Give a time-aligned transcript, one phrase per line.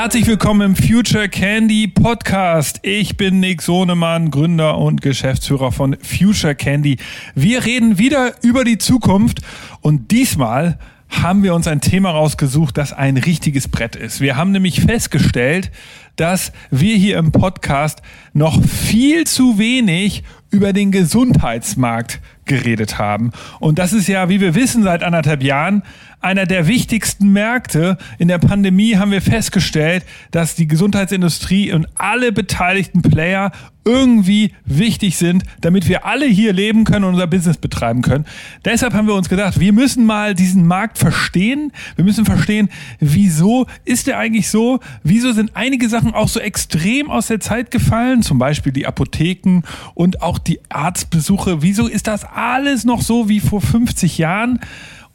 [0.00, 2.78] Herzlich willkommen im Future Candy Podcast.
[2.82, 6.98] Ich bin Nick Sohnemann, Gründer und Geschäftsführer von Future Candy.
[7.34, 9.40] Wir reden wieder über die Zukunft
[9.80, 14.20] und diesmal haben wir uns ein Thema rausgesucht, das ein richtiges Brett ist.
[14.20, 15.72] Wir haben nämlich festgestellt,
[16.14, 18.00] dass wir hier im Podcast
[18.32, 23.32] noch viel zu wenig über den Gesundheitsmarkt geredet haben.
[23.58, 25.82] Und das ist ja, wie wir wissen, seit anderthalb Jahren
[26.20, 27.96] einer der wichtigsten Märkte.
[28.18, 33.52] In der Pandemie haben wir festgestellt, dass die Gesundheitsindustrie und alle beteiligten Player
[33.88, 38.26] irgendwie wichtig sind, damit wir alle hier leben können und unser Business betreiben können.
[38.64, 41.72] Deshalb haben wir uns gedacht, wir müssen mal diesen Markt verstehen.
[41.96, 42.68] Wir müssen verstehen,
[43.00, 44.80] wieso ist der eigentlich so?
[45.02, 48.22] Wieso sind einige Sachen auch so extrem aus der Zeit gefallen?
[48.22, 49.62] Zum Beispiel die Apotheken
[49.94, 51.62] und auch die Arztbesuche.
[51.62, 54.60] Wieso ist das alles noch so wie vor 50 Jahren?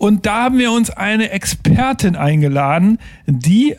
[0.04, 3.78] Und da haben wir uns eine Expertin eingeladen, die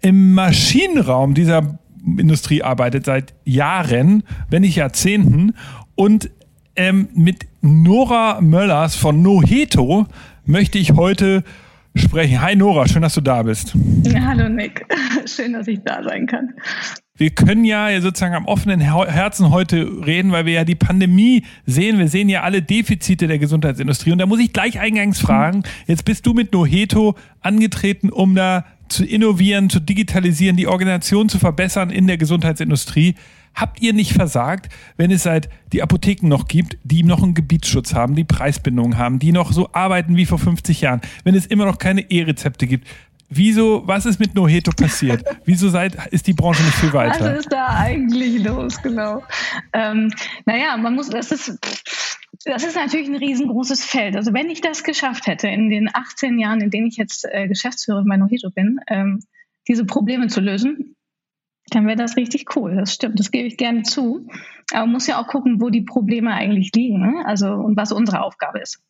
[0.00, 1.78] im Maschinenraum dieser
[2.16, 5.52] Industrie arbeitet seit Jahren, wenn nicht Jahrzehnten.
[5.94, 6.30] Und
[6.76, 10.06] ähm, mit Nora Möllers von Noheto
[10.46, 11.44] möchte ich heute
[11.94, 12.40] sprechen.
[12.40, 13.74] Hi Nora, schön, dass du da bist.
[14.18, 14.86] hallo Nick,
[15.26, 16.54] schön, dass ich da sein kann
[17.16, 21.98] wir können ja sozusagen am offenen Herzen heute reden, weil wir ja die Pandemie sehen.
[21.98, 24.12] Wir sehen ja alle Defizite der Gesundheitsindustrie.
[24.12, 28.64] Und da muss ich gleich eingangs fragen, jetzt bist du mit Noheto angetreten, um da
[28.88, 33.14] zu innovieren, zu digitalisieren, die Organisation zu verbessern in der Gesundheitsindustrie.
[33.54, 37.94] Habt ihr nicht versagt, wenn es seit die Apotheken noch gibt, die noch einen Gebietsschutz
[37.94, 41.64] haben, die Preisbindung haben, die noch so arbeiten wie vor 50 Jahren, wenn es immer
[41.64, 42.86] noch keine E-Rezepte gibt?
[43.28, 45.24] Wieso, was ist mit Noheto passiert?
[45.44, 47.24] Wieso seid, ist die Branche nicht viel weiter?
[47.24, 49.22] Was ist da eigentlich los, genau?
[49.72, 50.12] Ähm,
[50.44, 51.58] naja, man muss, das ist,
[52.44, 54.16] das ist natürlich ein riesengroßes Feld.
[54.16, 57.48] Also wenn ich das geschafft hätte, in den 18 Jahren, in denen ich jetzt äh,
[57.48, 59.20] Geschäftsführerin bei Noheto bin, ähm,
[59.66, 60.96] diese Probleme zu lösen,
[61.70, 62.76] dann wäre das richtig cool.
[62.76, 64.28] Das stimmt, das gebe ich gerne zu.
[64.72, 67.24] Aber man muss ja auch gucken, wo die Probleme eigentlich liegen, ne?
[67.26, 68.80] also und was unsere Aufgabe ist.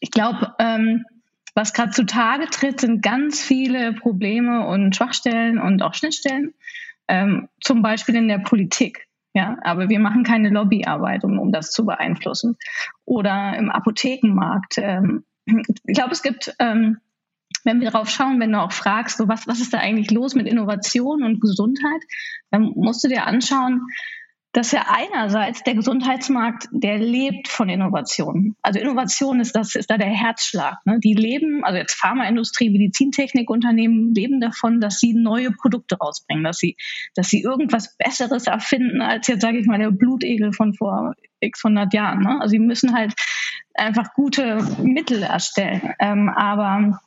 [0.00, 1.04] Ich glaube, ähm,
[1.54, 6.54] was gerade zutage tritt, sind ganz viele Probleme und Schwachstellen und auch Schnittstellen,
[7.08, 9.06] ähm, zum Beispiel in der Politik.
[9.34, 12.56] Ja, aber wir machen keine Lobbyarbeit, um, um das zu beeinflussen.
[13.06, 14.76] Oder im Apothekenmarkt.
[14.76, 16.98] Ähm, ich glaube, es gibt, ähm,
[17.64, 20.34] wenn wir darauf schauen, wenn du auch fragst, so was, was ist da eigentlich los
[20.34, 22.02] mit Innovation und Gesundheit,
[22.50, 23.86] dann musst du dir anschauen,
[24.52, 28.54] dass ja einerseits der Gesundheitsmarkt, der lebt von Innovation.
[28.60, 30.76] Also Innovation ist das, ist da der Herzschlag.
[30.84, 31.00] Ne?
[31.00, 36.76] Die leben, also jetzt Pharmaindustrie, Medizintechnikunternehmen leben davon, dass sie neue Produkte rausbringen, dass sie,
[37.14, 41.64] dass sie irgendwas Besseres erfinden als jetzt, sage ich mal, der Blutegel von vor x
[41.64, 42.20] 100 Jahren.
[42.20, 42.38] Ne?
[42.40, 43.14] Also sie müssen halt
[43.74, 45.94] einfach gute Mittel erstellen.
[45.98, 47.00] Ähm, aber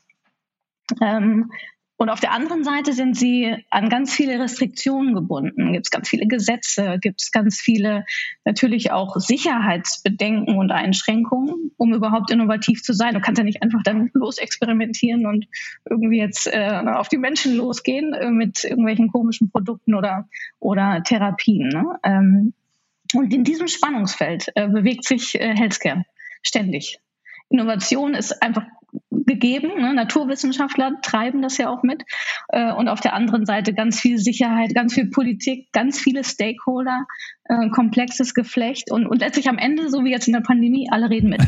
[0.99, 1.51] ähm,
[1.97, 5.71] und auf der anderen Seite sind sie an ganz viele Restriktionen gebunden.
[5.71, 8.05] Gibt es ganz viele Gesetze, gibt es ganz viele
[8.43, 13.13] natürlich auch Sicherheitsbedenken und Einschränkungen, um überhaupt innovativ zu sein.
[13.13, 15.47] Du kannst ja nicht einfach dann losexperimentieren und
[15.89, 20.27] irgendwie jetzt äh, auf die Menschen losgehen äh, mit irgendwelchen komischen Produkten oder,
[20.59, 21.69] oder Therapien.
[21.69, 21.85] Ne?
[22.03, 22.53] Ähm,
[23.13, 26.03] und in diesem Spannungsfeld äh, bewegt sich äh, Healthcare
[26.43, 26.99] ständig.
[27.49, 28.65] Innovation ist einfach
[29.25, 29.81] gegeben.
[29.81, 29.93] Ne?
[29.93, 32.03] Naturwissenschaftler treiben das ja auch mit.
[32.49, 37.05] Äh, und auf der anderen Seite ganz viel Sicherheit, ganz viel Politik, ganz viele Stakeholder,
[37.47, 41.09] äh, komplexes Geflecht und, und letztlich am Ende, so wie jetzt in der Pandemie, alle
[41.09, 41.41] reden mit.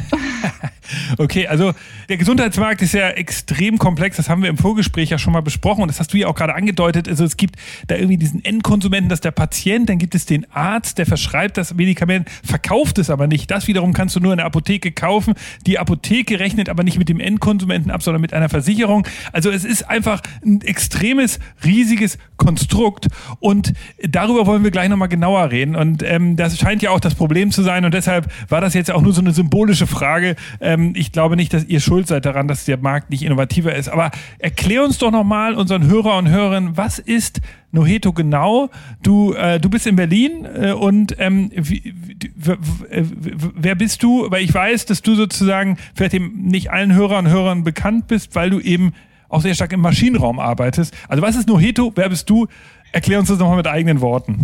[1.18, 1.74] okay, also
[2.08, 4.18] der Gesundheitsmarkt ist ja extrem komplex.
[4.18, 6.36] Das haben wir im Vorgespräch ja schon mal besprochen und das hast du ja auch
[6.36, 7.08] gerade angedeutet.
[7.10, 7.56] Also es gibt
[7.88, 11.58] da irgendwie diesen Endkonsumenten, das ist der Patient, dann gibt es den Arzt, der verschreibt
[11.58, 13.50] das Medikament, verkauft es aber nicht.
[13.50, 15.34] Das wiederum kannst du nur in der Apotheke kaufen.
[15.66, 19.08] Die Apotheke rechnet aber nicht mit dem Endkonsumenten Konsumenten ab, sondern mit einer Versicherung.
[19.34, 23.08] Also es ist einfach ein extremes, riesiges Konstrukt
[23.40, 23.74] und
[24.08, 25.76] darüber wollen wir gleich nochmal genauer reden.
[25.76, 28.92] Und ähm, das scheint ja auch das Problem zu sein und deshalb war das jetzt
[28.92, 30.36] auch nur so eine symbolische Frage.
[30.62, 33.90] Ähm, ich glaube nicht, dass ihr schuld seid daran, dass der Markt nicht innovativer ist.
[33.90, 38.70] Aber erklär uns doch nochmal unseren Hörer und Hörerinnen, was ist Noheto genau?
[39.04, 41.94] Du, äh, du bist in Berlin äh, und ähm, wie,
[42.36, 44.30] wer bist du?
[44.32, 48.36] Weil ich weiß, dass du sozusagen vielleicht eben nicht allen Hörern und Hörern bekannt bist,
[48.36, 48.94] weil du eben
[49.30, 50.96] auch sehr stark im Maschinenraum arbeitest.
[51.10, 51.92] Also was ist Noheto?
[51.96, 52.48] Wer bist du?
[52.94, 54.44] Erklär uns das nochmal mit eigenen Worten.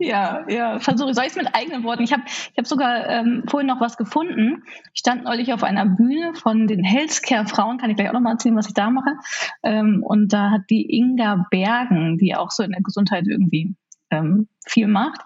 [0.00, 1.12] Ja, ja, versuche.
[1.12, 2.04] Soll ich es mit eigenen Worten?
[2.04, 4.62] Ich habe ich hab sogar ähm, vorhin noch was gefunden.
[4.94, 8.54] Ich stand neulich auf einer Bühne von den Healthcare-Frauen, kann ich gleich auch nochmal erzählen,
[8.56, 9.16] was ich da mache.
[9.64, 13.74] Ähm, und da hat die Inga Bergen, die auch so in der Gesundheit irgendwie
[14.10, 15.20] ähm, viel macht,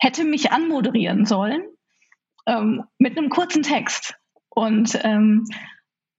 [0.00, 1.62] hätte mich anmoderieren sollen
[2.46, 4.16] ähm, mit einem kurzen Text.
[4.48, 5.46] Und ähm,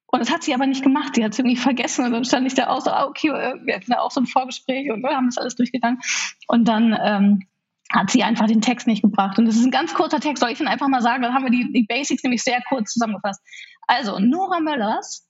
[0.09, 1.18] Und das hat sie aber nicht gemacht.
[1.18, 2.06] Die hat es irgendwie vergessen.
[2.06, 4.21] Und dann stand ich da auch so, ah, okay, äh, wir hatten da auch so
[4.21, 6.00] ein Vorgespräch und wir haben das alles durchgegangen.
[6.48, 7.48] Und dann ähm,
[7.94, 9.39] hat sie einfach den Text nicht gebracht.
[9.39, 10.42] Und das ist ein ganz kurzer Text.
[10.42, 11.24] Soll ich ihn einfach mal sagen?
[11.24, 13.42] Dann haben wir die, die Basics nämlich sehr kurz zusammengefasst.
[13.88, 15.28] Also, Nora Möllers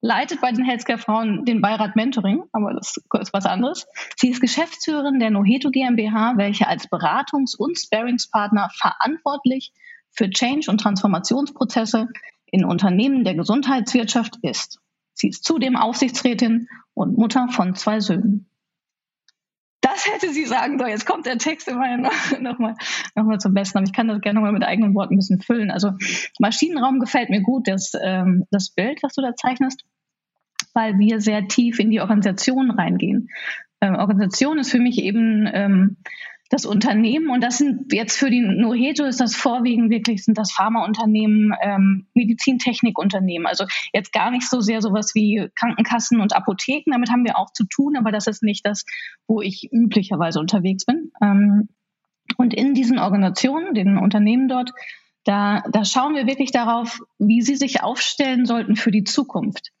[0.00, 3.86] leitet bei den Healthcare-Frauen den Beirat Mentoring, aber das ist was anderes.
[4.16, 9.72] Sie ist Geschäftsführerin der Noheto GmbH, welche als Beratungs- und Sparingspartner verantwortlich
[10.10, 12.08] für Change- und Transformationsprozesse
[12.46, 14.80] in Unternehmen der Gesundheitswirtschaft ist.
[15.14, 18.51] Sie ist zudem Aufsichtsrätin und Mutter von zwei Söhnen.
[19.92, 20.90] Das hätte sie sagen sollen.
[20.90, 23.78] Jetzt kommt der Text immerhin noch, noch, mal, zum Besten.
[23.78, 25.70] Aber ich kann das gerne noch mal mit eigenen Worten ein bisschen füllen.
[25.70, 25.92] Also
[26.38, 29.84] Maschinenraum gefällt mir gut, das, ähm, das Bild, was du da zeichnest,
[30.72, 33.28] weil wir sehr tief in die Organisation reingehen.
[33.82, 35.96] Ähm, Organisation ist für mich eben ähm,
[36.52, 40.52] das Unternehmen und das sind jetzt für die Noheto ist das vorwiegend wirklich sind das
[40.52, 43.46] Pharmaunternehmen, ähm, Medizintechnikunternehmen.
[43.46, 43.64] Also
[43.94, 47.64] jetzt gar nicht so sehr sowas wie Krankenkassen und Apotheken, damit haben wir auch zu
[47.64, 48.84] tun, aber das ist nicht das,
[49.26, 51.10] wo ich üblicherweise unterwegs bin.
[51.22, 51.70] Ähm,
[52.36, 54.72] und in diesen Organisationen, den Unternehmen dort,
[55.24, 59.72] da, da schauen wir wirklich darauf, wie sie sich aufstellen sollten für die Zukunft.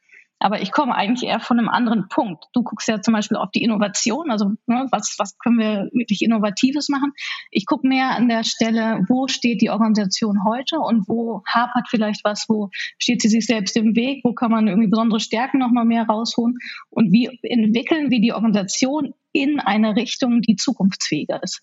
[0.42, 2.46] Aber ich komme eigentlich eher von einem anderen Punkt.
[2.52, 6.22] Du guckst ja zum Beispiel auf die Innovation, also ne, was, was können wir wirklich
[6.22, 7.12] Innovatives machen.
[7.52, 12.24] Ich gucke mehr an der Stelle, wo steht die Organisation heute und wo hapert vielleicht
[12.24, 15.84] was, wo steht sie sich selbst im Weg, wo kann man irgendwie besondere Stärken nochmal
[15.84, 16.58] mehr rausholen
[16.90, 21.62] und wie entwickeln wir die Organisation in eine Richtung, die zukunftsfähiger ist.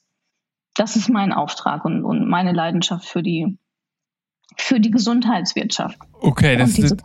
[0.75, 3.57] Das ist mein Auftrag und, und meine Leidenschaft für die
[4.57, 5.97] für die Gesundheitswirtschaft.
[6.21, 6.95] Okay, das ist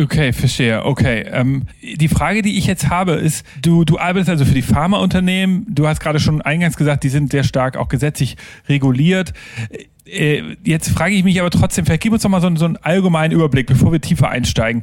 [0.00, 0.84] okay, verstehe.
[0.84, 4.62] Okay, ähm, die Frage, die ich jetzt habe, ist: Du du arbeitest also für die
[4.62, 5.66] Pharmaunternehmen.
[5.68, 8.36] Du hast gerade schon eingangs gesagt, die sind sehr stark auch gesetzlich
[8.68, 9.32] reguliert.
[10.06, 12.76] Äh, jetzt frage ich mich aber trotzdem: Vielleicht gib uns doch mal so, so einen
[12.76, 14.82] allgemeinen Überblick, bevor wir tiefer einsteigen.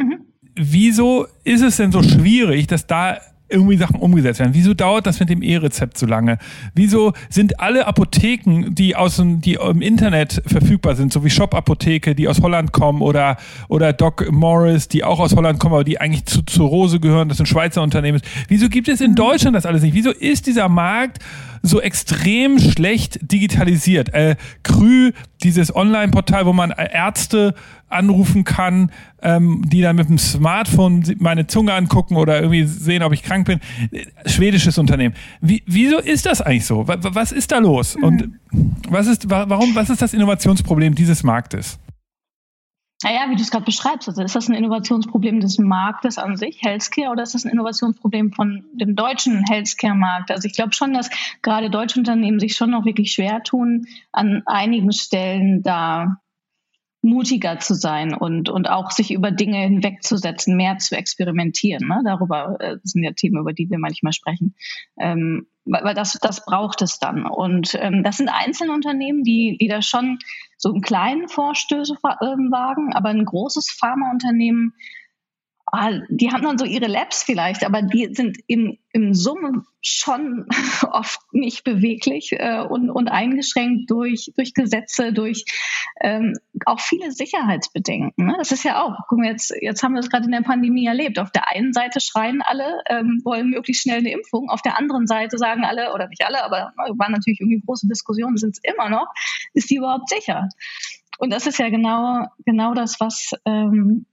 [0.00, 0.20] Mhm.
[0.54, 3.18] Wieso ist es denn so schwierig, dass da
[3.48, 4.54] irgendwie Sachen umgesetzt werden?
[4.54, 6.38] Wieso dauert das mit dem E-Rezept so lange?
[6.74, 11.54] Wieso sind alle Apotheken, die aus dem, die im Internet verfügbar sind, so wie Shop
[11.54, 13.36] Apotheke, die aus Holland kommen oder,
[13.68, 17.28] oder Doc Morris, die auch aus Holland kommen, aber die eigentlich zu, zu Rose gehören,
[17.28, 18.20] das sind Schweizer Unternehmen.
[18.48, 19.94] Wieso gibt es in Deutschland das alles nicht?
[19.94, 21.18] Wieso ist dieser Markt
[21.62, 24.12] so extrem schlecht digitalisiert?
[24.14, 25.12] Äh, Krü,
[25.42, 27.54] dieses Online-Portal, wo man Ärzte
[27.88, 28.90] anrufen kann,
[29.22, 33.46] ähm, die dann mit dem Smartphone meine Zunge angucken oder irgendwie sehen, ob ich krank
[33.46, 33.60] bin.
[34.26, 35.14] Schwedisches Unternehmen.
[35.40, 36.86] Wie, wieso ist das eigentlich so?
[36.86, 37.96] Was ist da los?
[37.96, 38.30] Und
[38.88, 41.78] was ist, warum, was ist das Innovationsproblem dieses Marktes?
[43.04, 46.60] Naja, wie du es gerade beschreibst, also ist das ein Innovationsproblem des Marktes an sich,
[46.62, 50.32] Healthcare, oder ist das ein Innovationsproblem von dem deutschen Healthcare-Markt?
[50.32, 51.08] Also ich glaube schon, dass
[51.42, 56.20] gerade deutsche Unternehmen sich schon noch wirklich schwer tun, an einigen Stellen da
[57.00, 61.86] mutiger zu sein und, und auch sich über Dinge hinwegzusetzen, mehr zu experimentieren.
[61.86, 62.02] Ne?
[62.04, 64.56] Darüber äh, sind ja Themen, über die wir manchmal sprechen.
[64.98, 67.26] Ähm, weil, das, das braucht es dann.
[67.26, 70.18] Und ähm, das sind einzelne Unternehmen, die, die da schon
[70.58, 74.74] so einen kleinen Vorstöße äh, wagen, aber ein großes Pharmaunternehmen
[76.08, 80.46] die haben dann so ihre Labs vielleicht, aber die sind im, im Summe schon
[80.90, 85.44] oft nicht beweglich äh, und, und eingeschränkt durch, durch Gesetze, durch
[86.00, 86.34] ähm,
[86.64, 88.26] auch viele Sicherheitsbedenken.
[88.26, 88.34] Ne?
[88.38, 90.86] Das ist ja auch, gucken wir jetzt, jetzt haben wir es gerade in der Pandemie
[90.86, 91.18] erlebt.
[91.18, 95.06] Auf der einen Seite schreien alle, ähm, wollen möglichst schnell eine Impfung, auf der anderen
[95.06, 98.60] Seite sagen alle, oder nicht alle, aber ne, waren natürlich irgendwie große Diskussionen, sind es
[98.62, 99.08] immer noch,
[99.54, 100.48] ist die überhaupt sicher?
[101.18, 104.06] Und das ist ja genau, genau das, was ähm,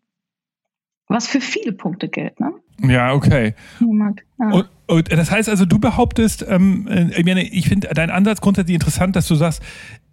[1.07, 2.39] was für viele Punkte gilt.
[2.39, 2.53] Ne?
[2.81, 3.53] Ja, okay.
[3.79, 4.50] Ja.
[4.51, 8.75] Und, und, das heißt also, du behauptest, ähm, äh, ich, ich finde deinen Ansatz grundsätzlich
[8.75, 9.62] interessant, dass du sagst,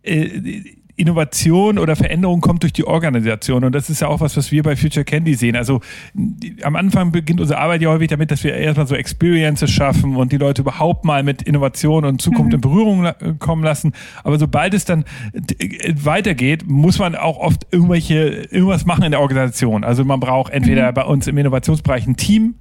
[0.03, 0.63] äh,
[1.03, 3.65] Innovation oder Veränderung kommt durch die Organisation.
[3.65, 5.57] Und das ist ja auch was, was wir bei Future Candy sehen.
[5.57, 5.81] Also
[6.15, 10.15] die, am Anfang beginnt unsere Arbeit ja häufig damit, dass wir erstmal so Experiences schaffen
[10.15, 12.55] und die Leute überhaupt mal mit Innovation und Zukunft mhm.
[12.55, 13.93] in Berührung la kommen lassen.
[14.23, 19.21] Aber sobald es dann äh, weitergeht, muss man auch oft irgendwelche, irgendwas machen in der
[19.21, 19.83] Organisation.
[19.83, 20.95] Also man braucht entweder mhm.
[20.95, 22.55] bei uns im Innovationsbereich ein Team,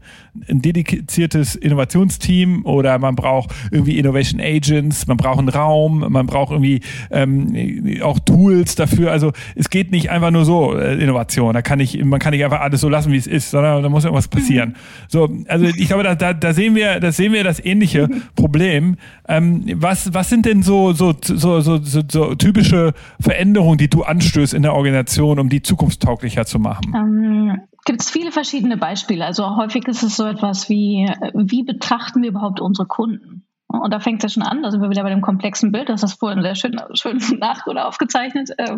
[0.48, 6.52] ein dediziertes Innovationsteam oder man braucht irgendwie Innovation Agents, man braucht einen Raum, man braucht
[6.52, 9.12] irgendwie ähm, auch Tools dafür.
[9.12, 11.54] Also es geht nicht einfach nur so äh, Innovation.
[11.54, 13.90] Da kann ich, man kann nicht einfach alles so lassen, wie es ist, sondern da
[13.90, 14.70] muss irgendwas passieren.
[14.70, 14.76] Mhm.
[15.10, 18.96] So, also ich glaube, da, da, da sehen wir, da sehen wir das ähnliche Problem.
[19.28, 24.04] Ähm, was, was sind denn so, so, so, so, so, so typische Veränderungen, die du
[24.04, 26.94] anstößt in der Organisation, um die zukunftstauglicher zu machen?
[26.96, 29.26] Ähm, gibt es viele verschiedene Beispiele.
[29.26, 33.46] Also häufig ist es so etwas wie, wie betrachten wir überhaupt unsere Kunden?
[33.68, 35.88] Und da fängt es ja schon an, da sind wir wieder bei dem komplexen Bild,
[35.88, 38.78] das ist vorhin sehr schön, schön nach oder aufgezeichnet, äh,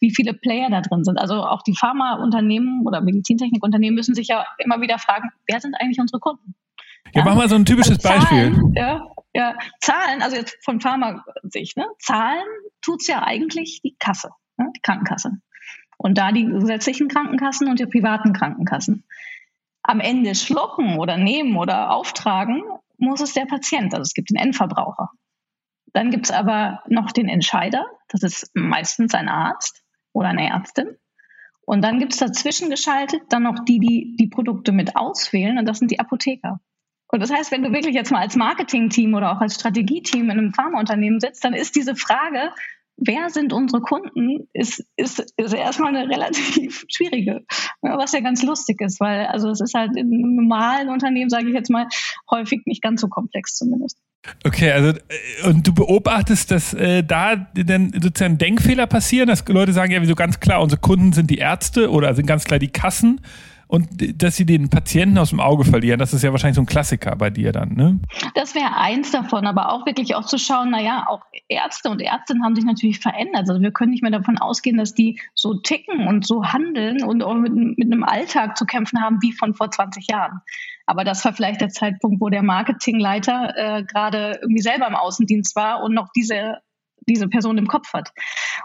[0.00, 1.18] wie viele Player da drin sind.
[1.18, 5.98] Also auch die Pharmaunternehmen oder Medizintechnikunternehmen müssen sich ja immer wieder fragen, wer sind eigentlich
[5.98, 6.54] unsere Kunden?
[7.14, 8.52] Ja, ja mach mal so ein typisches also Beispiel.
[8.52, 11.86] Zahlen, ja, ja, Zahlen, also jetzt von Pharma-Sicht, ne?
[11.98, 12.44] Zahlen
[12.82, 14.70] tut's ja eigentlich die Kasse, ne?
[14.76, 15.38] die Krankenkasse.
[15.96, 19.04] Und da die gesetzlichen Krankenkassen und die privaten Krankenkassen.
[19.82, 22.62] Am Ende schlucken oder nehmen oder auftragen
[22.96, 23.92] muss es der Patient.
[23.94, 25.10] Also es gibt den Endverbraucher.
[25.92, 27.84] Dann gibt es aber noch den Entscheider.
[28.08, 30.96] Das ist meistens ein Arzt oder eine Ärztin.
[31.66, 35.58] Und dann gibt es dazwischen geschaltet dann noch die, die die Produkte mit auswählen.
[35.58, 36.60] Und das sind die Apotheker.
[37.08, 40.30] Und das heißt, wenn du wirklich jetzt mal als Marketing-Team oder auch als Strategieteam in
[40.32, 42.50] einem Pharmaunternehmen sitzt, dann ist diese Frage,
[42.96, 47.44] wer sind unsere Kunden, ist, ist, ist erstmal eine relativ schwierige,
[47.82, 51.54] was ja ganz lustig ist, weil also es ist halt in normalen Unternehmen, sage ich
[51.54, 51.86] jetzt mal,
[52.30, 53.98] häufig nicht ganz so komplex zumindest.
[54.44, 59.72] Okay, also äh, und du beobachtest, dass äh, da dann sozusagen Denkfehler passieren, dass Leute
[59.72, 62.68] sagen, ja, wieso ganz klar, unsere Kunden sind die Ärzte oder sind ganz klar die
[62.68, 63.20] Kassen
[63.74, 66.66] und dass sie den Patienten aus dem Auge verlieren, das ist ja wahrscheinlich so ein
[66.66, 67.98] Klassiker bei dir dann, ne?
[68.36, 72.44] Das wäre eins davon, aber auch wirklich auch zu schauen, naja, auch Ärzte und Ärztinnen
[72.44, 73.48] haben sich natürlich verändert.
[73.48, 77.24] Also wir können nicht mehr davon ausgehen, dass die so ticken und so handeln und
[77.24, 80.40] auch mit, mit einem Alltag zu kämpfen haben wie von vor 20 Jahren.
[80.86, 85.56] Aber das war vielleicht der Zeitpunkt, wo der Marketingleiter äh, gerade irgendwie selber im Außendienst
[85.56, 86.58] war und noch diese
[87.08, 88.10] diese Person im Kopf hat.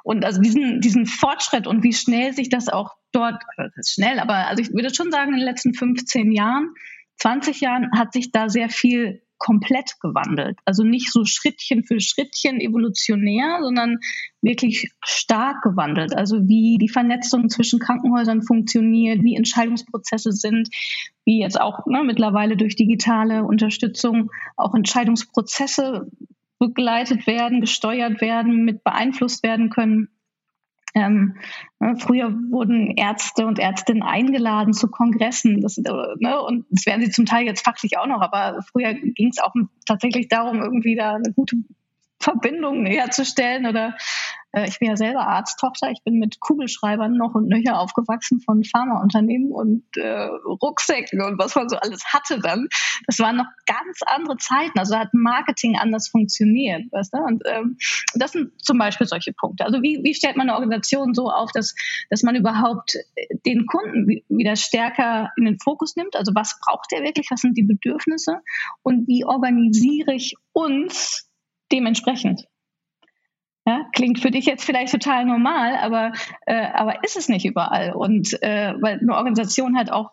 [0.04, 3.42] Und also diesen, diesen Fortschritt und wie schnell sich das auch dort,
[3.86, 6.74] schnell, aber also ich würde schon sagen, in den letzten 15 Jahren,
[7.18, 10.60] 20 Jahren hat sich da sehr viel komplett gewandelt.
[10.66, 13.98] Also nicht so Schrittchen für Schrittchen evolutionär, sondern
[14.42, 16.16] wirklich stark gewandelt.
[16.16, 20.70] Also wie die Vernetzung zwischen Krankenhäusern funktioniert, wie Entscheidungsprozesse sind,
[21.26, 26.12] wie jetzt auch ne, mittlerweile durch digitale Unterstützung auch Entscheidungsprozesse
[26.60, 30.10] begleitet werden, gesteuert werden, mit beeinflusst werden können.
[30.96, 31.38] Ähm,
[31.80, 35.84] ne, früher wurden Ärzte und Ärztinnen eingeladen zu Kongressen das, äh,
[36.20, 39.40] ne, und das werden sie zum Teil jetzt fachlich auch noch, aber früher ging es
[39.40, 39.54] auch
[39.86, 41.58] tatsächlich darum, irgendwie da eine gute
[42.20, 43.96] Verbindung herzustellen oder
[44.54, 49.52] ich bin ja selber Arzttochter, ich bin mit Kugelschreibern noch und nöcher aufgewachsen von Pharmaunternehmen
[49.52, 50.28] und äh,
[50.62, 52.68] Rucksäcken und was man so alles hatte dann.
[53.06, 54.80] Das waren noch ganz andere Zeiten.
[54.80, 57.18] Also hat Marketing anders funktioniert, weißt du?
[57.20, 57.78] Und ähm,
[58.16, 59.66] das sind zum Beispiel solche Punkte.
[59.66, 61.76] Also wie, wie stellt man eine Organisation so auf, dass,
[62.10, 62.98] dass man überhaupt
[63.46, 66.16] den Kunden wieder stärker in den Fokus nimmt?
[66.16, 67.28] Also was braucht er wirklich?
[67.30, 68.40] Was sind die Bedürfnisse?
[68.82, 71.30] Und wie organisiere ich uns
[71.72, 72.48] dementsprechend?
[73.70, 76.12] Ja, klingt für dich jetzt vielleicht total normal, aber,
[76.48, 77.94] äh, aber ist es nicht überall.
[77.94, 80.10] Und äh, weil eine Organisation halt auch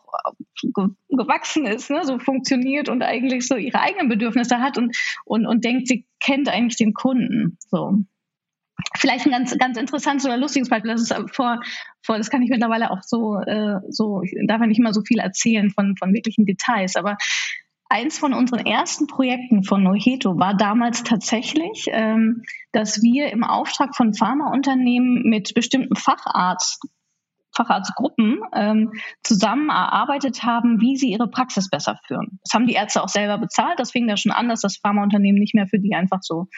[0.75, 4.95] ge gewachsen ist, ne, so funktioniert und eigentlich so ihre eigenen Bedürfnisse hat und,
[5.25, 7.57] und, und denkt, sie kennt eigentlich den Kunden.
[7.71, 8.01] So.
[8.99, 11.59] Vielleicht ein ganz, ganz interessantes oder lustiges Beispiel, das ist vor,
[12.03, 15.01] vor, das kann ich mittlerweile auch so, äh, so, ich darf ja nicht mal so
[15.01, 17.17] viel erzählen von, von wirklichen Details, aber
[17.89, 23.95] Eins von unseren ersten Projekten von Noheto war damals tatsächlich, ähm, dass wir im Auftrag
[23.95, 26.83] von Pharmaunternehmen mit bestimmten Facharzt
[27.57, 32.39] Facharztgruppen ähm, zusammen erarbeitet haben, wie sie ihre Praxis besser führen.
[32.45, 33.81] Das haben die Ärzte auch selber bezahlt.
[33.81, 36.49] Das fing da schon an, dass das Pharmaunternehmen nicht mehr für die einfach so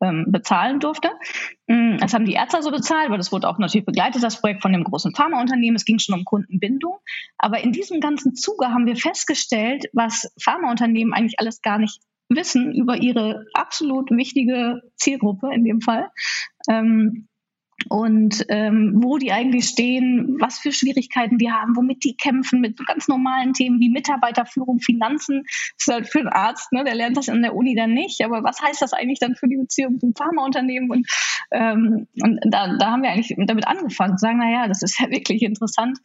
[0.00, 1.10] ähm, bezahlen durfte.
[1.66, 4.62] Mm, das haben die Ärzte so bezahlt, weil das wurde auch natürlich begleitet, das Projekt
[4.62, 5.76] von dem großen Pharmaunternehmen.
[5.76, 6.98] Es ging schon um Kundenbindung.
[7.38, 12.72] Aber in diesem ganzen Zuge haben wir festgestellt, was Pharmaunternehmen eigentlich alles gar nicht wissen
[12.72, 16.10] über ihre absolut wichtige Zielgruppe in dem Fall.
[16.68, 17.28] Ähm,
[17.88, 22.78] und ähm, wo die eigentlich stehen, was für Schwierigkeiten die haben, womit die kämpfen, mit
[22.86, 25.42] ganz normalen Themen wie Mitarbeiterführung, Finanzen.
[25.44, 28.24] Das ist halt für einen Arzt, ne, der lernt das an der Uni dann nicht,
[28.24, 30.90] aber was heißt das eigentlich dann für die Beziehung zum Pharmaunternehmen?
[30.90, 31.06] Und,
[31.50, 35.08] ähm, und da, da haben wir eigentlich damit angefangen, zu sagen, naja, das ist ja
[35.10, 35.98] wirklich interessant,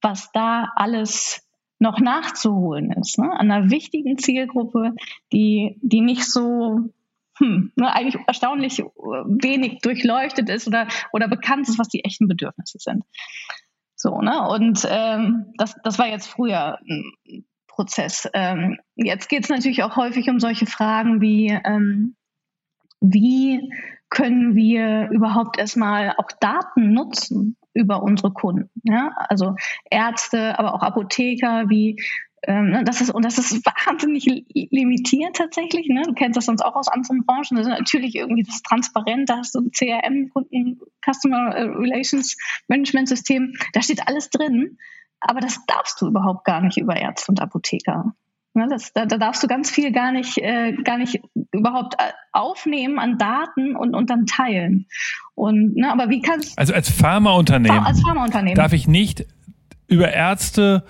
[0.00, 1.46] was da alles
[1.78, 3.30] noch nachzuholen ist, ne?
[3.32, 4.94] an einer wichtigen Zielgruppe,
[5.32, 6.92] die, die nicht so
[7.38, 12.28] hm, ne, eigentlich erstaunlich äh, wenig durchleuchtet ist oder, oder bekannt ist, was die echten
[12.28, 13.04] Bedürfnisse sind.
[13.96, 14.48] So, ne?
[14.48, 18.28] Und ähm, das, das war jetzt früher ein Prozess.
[18.34, 22.16] Ähm, jetzt geht es natürlich auch häufig um solche Fragen wie, ähm,
[23.00, 23.72] wie
[24.10, 28.70] können wir überhaupt erstmal auch Daten nutzen über unsere Kunden?
[28.82, 29.12] Ja?
[29.16, 29.56] Also
[29.90, 31.96] Ärzte, aber auch Apotheker, wie
[32.44, 35.88] ähm, ne, das ist, und das ist wahnsinnig limitiert tatsächlich.
[35.88, 36.02] Ne?
[36.02, 37.56] Du kennst das sonst auch aus anderen Branchen.
[37.56, 39.30] Das ist natürlich irgendwie das transparent.
[39.30, 42.36] Da hast du ein CRM, Kunden, Customer äh, Relations
[42.68, 43.54] Management System.
[43.72, 44.78] Da steht alles drin.
[45.20, 48.14] Aber das darfst du überhaupt gar nicht über Ärzte und Apotheker.
[48.54, 51.22] Ne, das, da, da, darfst du ganz viel gar nicht, äh, gar nicht
[51.52, 54.88] überhaupt äh, aufnehmen an Daten und, und dann teilen.
[55.34, 59.26] Und, ne, aber wie kannst Also als Pharmaunternehmen, als Pharmaunternehmen darf ich nicht
[59.86, 60.84] über Ärzte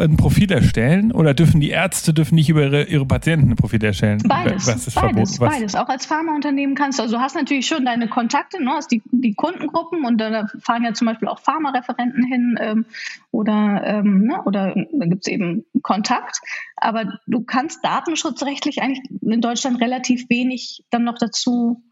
[0.00, 3.82] ein Profil erstellen oder dürfen die Ärzte dürfen nicht über ihre, ihre Patienten ein Profil
[3.84, 4.20] erstellen?
[4.26, 5.36] Beides, beides, verboten?
[5.38, 5.74] Beides.
[5.74, 9.02] Auch als Pharmaunternehmen kannst du, also du hast natürlich schon deine Kontakte, ne, hast die,
[9.10, 12.86] die Kundengruppen und da fahren ja zum Beispiel auch Pharmareferenten hin ähm,
[13.30, 16.40] oder, ähm, ne, oder da gibt es eben Kontakt.
[16.76, 21.82] Aber du kannst datenschutzrechtlich eigentlich in Deutschland relativ wenig dann noch dazu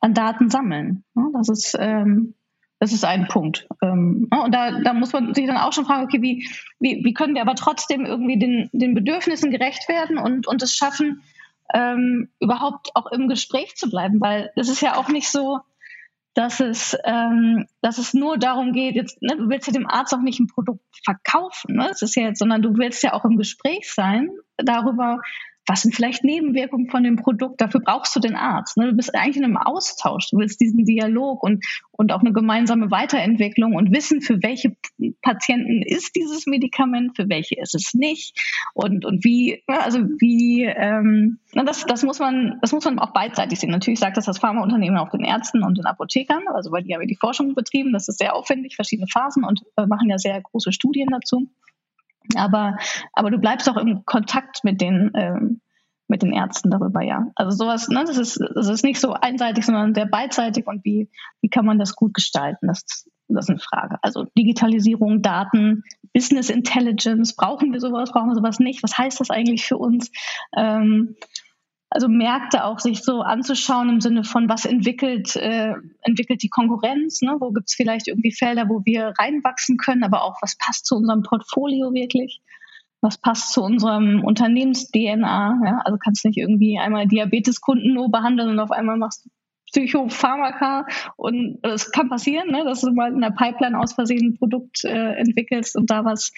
[0.00, 1.04] an Daten sammeln.
[1.14, 1.30] Ne?
[1.32, 2.34] Das ist ähm,
[2.78, 3.66] das ist ein Punkt.
[3.82, 7.02] Ähm, ne, und da, da muss man sich dann auch schon fragen, okay, wie, wie,
[7.04, 11.22] wie können wir aber trotzdem irgendwie den, den Bedürfnissen gerecht werden und, und es schaffen,
[11.74, 15.60] ähm, überhaupt auch im Gespräch zu bleiben, weil es ist ja auch nicht so,
[16.34, 20.14] dass es, ähm, dass es nur darum geht, jetzt, ne, du willst ja dem Arzt
[20.14, 21.86] auch nicht ein Produkt verkaufen, ne?
[21.88, 24.28] Das ist ja jetzt, sondern du willst ja auch im Gespräch sein
[24.58, 25.22] darüber,
[25.66, 27.60] was sind vielleicht Nebenwirkungen von dem Produkt?
[27.60, 28.76] Dafür brauchst du den Arzt.
[28.76, 28.90] Ne?
[28.90, 30.30] Du bist eigentlich in einem Austausch.
[30.30, 34.76] Du willst diesen Dialog und, und auch eine gemeinsame Weiterentwicklung und wissen, für welche
[35.22, 38.38] Patienten ist dieses Medikament, für welche ist es nicht
[38.74, 39.80] und, und wie, ne?
[39.82, 43.70] also wie, ähm, das, das, muss man, das muss man auch beidseitig sehen.
[43.70, 47.02] Natürlich sagt das das Pharmaunternehmen auch den Ärzten und den Apothekern, also weil die haben
[47.02, 47.92] ja die Forschung betrieben.
[47.92, 51.48] Das ist sehr aufwendig, verschiedene Phasen und äh, machen ja sehr große Studien dazu.
[52.34, 52.76] Aber,
[53.12, 55.60] aber du bleibst auch im Kontakt mit den, ähm,
[56.08, 57.26] mit den Ärzten darüber, ja.
[57.34, 61.10] Also sowas, ne, das ist, das ist nicht so einseitig, sondern sehr beidseitig und wie,
[61.40, 62.68] wie kann man das gut gestalten?
[62.68, 63.98] Das, das ist eine Frage.
[64.02, 68.82] Also Digitalisierung, Daten, Business Intelligence, brauchen wir sowas, brauchen wir sowas nicht?
[68.82, 70.12] Was heißt das eigentlich für uns?
[70.56, 71.16] Ähm,
[71.96, 75.72] also Märkte auch sich so anzuschauen im Sinne von, was entwickelt, äh,
[76.02, 77.36] entwickelt die Konkurrenz, ne?
[77.40, 80.96] wo gibt es vielleicht irgendwie Felder, wo wir reinwachsen können, aber auch, was passt zu
[80.96, 82.42] unserem Portfolio wirklich,
[83.00, 85.60] was passt zu unserem Unternehmens-DNA.
[85.64, 85.80] Ja?
[85.86, 89.30] Also kannst nicht irgendwie einmal Diabeteskunden nur behandeln und auf einmal machst du
[89.72, 90.84] Psychopharmaka
[91.16, 94.84] und es kann passieren, ne, dass du mal in der Pipeline aus Versehen ein Produkt
[94.84, 96.30] äh, entwickelst und da was,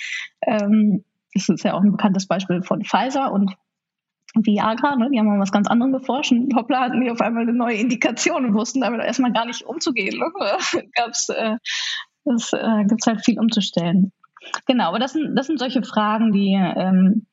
[0.46, 3.56] ähm, das ist ja auch ein bekanntes Beispiel von Pfizer und
[4.34, 7.42] Viagra, ne, die haben mal was ganz anderes geforscht und hoppla hatten die auf einmal
[7.42, 10.18] eine neue Indikation und wussten damit erstmal gar nicht umzugehen.
[10.18, 10.30] Ne?
[10.94, 11.56] Gab's, äh,
[12.24, 14.12] das äh, gibt halt viel umzustellen.
[14.66, 17.26] Genau, aber das sind, das sind solche Fragen, die, ähm,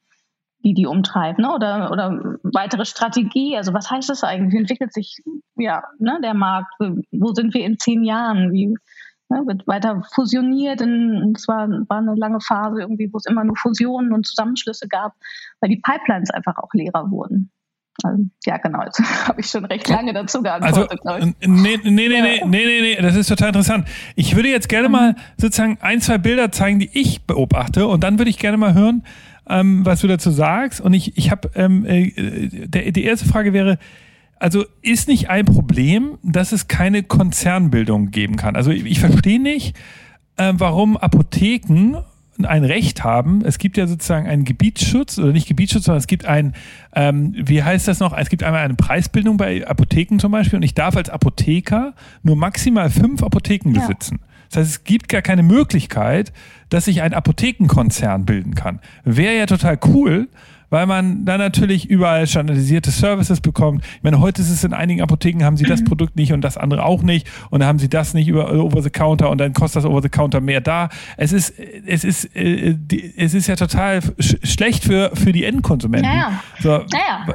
[0.63, 1.53] die die umtreiben, ne?
[1.53, 3.55] oder, oder weitere Strategie.
[3.55, 4.53] Also was heißt das eigentlich?
[4.53, 5.17] Wie entwickelt sich
[5.58, 6.73] ja, ne, der Markt?
[7.12, 8.51] Wo sind wir in zehn Jahren?
[8.51, 8.75] Wie,
[9.30, 10.82] ne, wird weiter fusioniert.
[10.82, 15.14] Es war, war eine lange Phase irgendwie, wo es immer nur Fusionen und Zusammenschlüsse gab,
[15.60, 17.52] weil die Pipelines einfach auch leerer wurden.
[18.04, 22.08] Also, ja, genau, jetzt habe ich schon recht lange dazu geantwortet, also, Nee, nee, nee,
[22.10, 23.88] nee, nee, nee, nee, das ist total interessant.
[24.16, 28.18] Ich würde jetzt gerne mal sozusagen ein, zwei Bilder zeigen, die ich beobachte und dann
[28.18, 29.04] würde ich gerne mal hören,
[29.48, 30.82] ähm, was du dazu sagst.
[30.82, 33.78] Und ich, ich habe, ähm, äh, der, die erste Frage wäre,
[34.38, 38.56] also ist nicht ein Problem, dass es keine Konzernbildung geben kann.
[38.56, 39.76] Also ich, ich verstehe nicht,
[40.38, 42.04] äh, warum Apotheken
[42.43, 43.41] ein Recht haben.
[43.45, 46.54] Es gibt ja sozusagen einen Gebietsschutz oder nicht Gebietsschutz, sondern es gibt ein,
[46.93, 48.15] ähm, wie heißt das noch?
[48.15, 51.93] Es gibt einmal eine Preisbildung bei Apotheken zum Beispiel und ich darf als Apotheker
[52.24, 53.82] nur maximal fünf Apotheken ja.
[53.82, 54.19] besitzen.
[54.50, 56.34] Das heißt, es gibt gar keine Möglichkeit,
[56.69, 58.80] dass ich einen Apothekenkonzern bilden kann.
[59.04, 60.28] Wäre ja total cool,
[60.76, 63.82] weil man dann natürlich überall standardisierte Services bekommt.
[63.96, 65.86] Ich meine, heute ist es in einigen Apotheken, haben sie das mhm.
[65.86, 68.82] Produkt nicht und das andere auch nicht und dann haben sie das nicht über over
[68.82, 70.90] the counter und dann kostet das over the counter mehr da.
[71.16, 72.76] Es ist, es ist, äh,
[73.16, 76.12] es ist ja total sch schlecht für, für die Endkonsumenten.
[76.12, 76.44] Naja.
[76.60, 77.26] So, naja.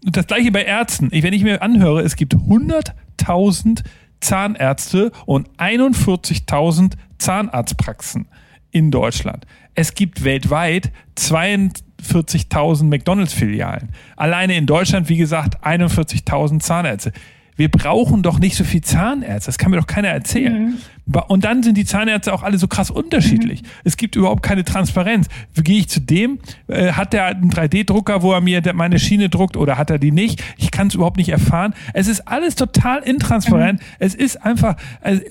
[0.00, 1.10] Das gleiche bei Ärzten.
[1.12, 3.82] Ich, wenn ich mir anhöre, es gibt 100.000
[4.20, 8.26] Zahnärzte und 41.000 Zahnarztpraxen
[8.70, 9.46] in Deutschland.
[9.76, 13.90] Es gibt weltweit 42.000 McDonalds-Filialen.
[14.16, 17.12] Alleine in Deutschland, wie gesagt, 41.000 Zahnärzte.
[17.56, 19.48] Wir brauchen doch nicht so viel Zahnärzte.
[19.48, 20.78] Das kann mir doch keiner erzählen.
[21.06, 21.20] Mhm.
[21.28, 23.62] Und dann sind die Zahnärzte auch alle so krass unterschiedlich.
[23.62, 23.66] Mhm.
[23.84, 25.28] Es gibt überhaupt keine Transparenz.
[25.54, 26.38] Wie gehe ich zu dem?
[26.68, 30.10] Äh, hat der einen 3D-Drucker, wo er mir meine Schiene druckt oder hat er die
[30.10, 30.42] nicht?
[30.56, 31.74] Ich kann es überhaupt nicht erfahren.
[31.94, 33.80] Es ist alles total intransparent.
[33.80, 33.86] Mhm.
[33.98, 35.22] Es ist einfach, also,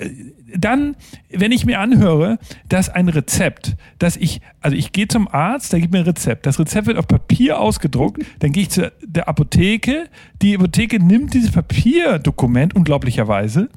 [0.57, 0.95] dann,
[1.29, 2.39] wenn ich mir anhöre,
[2.69, 6.45] dass ein Rezept, dass ich, also ich gehe zum Arzt, der gibt mir ein Rezept.
[6.45, 10.09] Das Rezept wird auf Papier ausgedruckt, dann gehe ich zu der Apotheke.
[10.41, 13.69] Die Apotheke nimmt dieses Papierdokument, unglaublicherweise,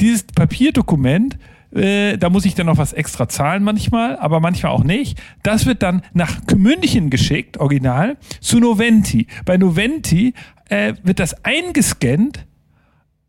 [0.00, 1.38] dieses Papierdokument,
[1.72, 5.20] äh, da muss ich dann noch was extra zahlen manchmal, aber manchmal auch nicht.
[5.42, 9.26] Das wird dann nach München geschickt, original, zu Noventi.
[9.44, 10.34] Bei Noventi
[10.68, 12.46] äh, wird das eingescannt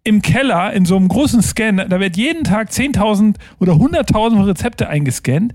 [0.07, 4.87] im Keller in so einem großen Scan, da wird jeden Tag 10.000 oder 100.000 Rezepte
[4.87, 5.53] eingescannt.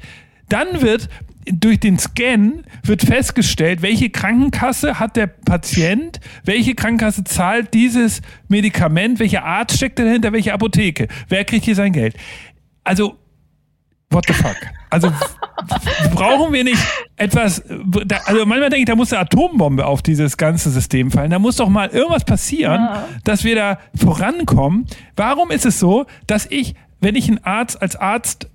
[0.51, 1.09] Dann wird
[1.47, 9.19] durch den Scan wird festgestellt, welche Krankenkasse hat der Patient, welche Krankenkasse zahlt dieses Medikament,
[9.19, 12.15] welcher Arzt steckt dahinter, welche Apotheke, wer kriegt hier sein Geld.
[12.85, 13.17] Also,
[14.13, 14.57] what the fuck?
[14.91, 15.11] Also,
[16.15, 16.83] brauchen wir nicht
[17.17, 17.63] etwas,
[18.27, 21.31] also manchmal denke ich, da muss eine Atombombe auf dieses ganze System fallen.
[21.31, 23.09] Da muss doch mal irgendwas passieren, ja.
[23.25, 24.87] dass wir da vorankommen.
[25.17, 28.49] Warum ist es so, dass ich, wenn ich einen Arzt als Arzt,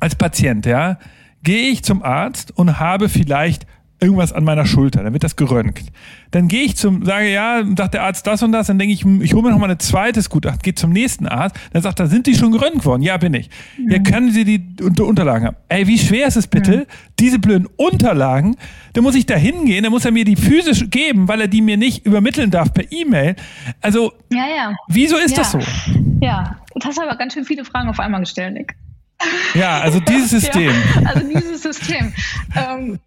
[0.00, 0.98] als Patient, ja,
[1.42, 3.66] gehe ich zum Arzt und habe vielleicht
[4.04, 5.90] irgendwas an meiner Schulter, dann wird das geröntgt.
[6.30, 9.04] Dann gehe ich zum, sage ja, sagt der Arzt das und das, dann denke ich,
[9.22, 12.06] ich hole mir noch mal ein zweites Gutachten, gehe zum nächsten Arzt, dann sagt er,
[12.06, 13.02] sind die schon geröntgt worden?
[13.02, 13.50] Ja, bin ich.
[13.78, 13.90] Mhm.
[13.90, 15.56] Ja, können Sie die Unterlagen haben?
[15.68, 16.84] Ey, wie schwer ist es bitte, mhm.
[17.18, 18.56] diese blöden Unterlagen,
[18.92, 21.62] da muss ich da hingehen, dann muss er mir die physisch geben, weil er die
[21.62, 23.36] mir nicht übermitteln darf per E-Mail.
[23.80, 24.76] Also, ja, ja.
[24.88, 25.38] wieso ist ja.
[25.38, 25.58] das so?
[26.20, 28.76] Ja, du hast aber ganz schön viele Fragen auf einmal gestellt, Nick.
[29.54, 30.72] Ja, also dieses System.
[30.94, 32.12] Ja, also dieses System.
[32.56, 32.98] ähm,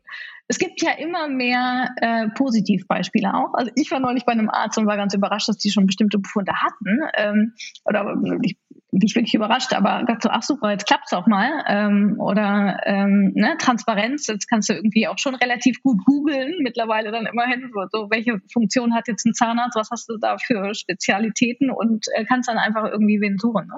[0.48, 3.54] es gibt ja immer mehr äh, Positivbeispiele auch.
[3.54, 6.20] Also ich war neulich bei einem Arzt und war ganz überrascht, dass die schon bestimmte
[6.20, 7.00] Befunde hatten.
[7.18, 8.58] Ähm, oder ich,
[8.92, 11.64] nicht wirklich überrascht, aber dachte so, ach super, jetzt klappt's auch mal.
[11.68, 17.12] Ähm, oder ähm, ne, Transparenz, jetzt kannst du irgendwie auch schon relativ gut googeln, mittlerweile
[17.12, 21.70] dann immerhin, so welche Funktion hat jetzt ein Zahnarzt, was hast du da für Spezialitäten
[21.70, 23.68] und äh, kannst dann einfach irgendwie wen suchen.
[23.68, 23.76] Ne?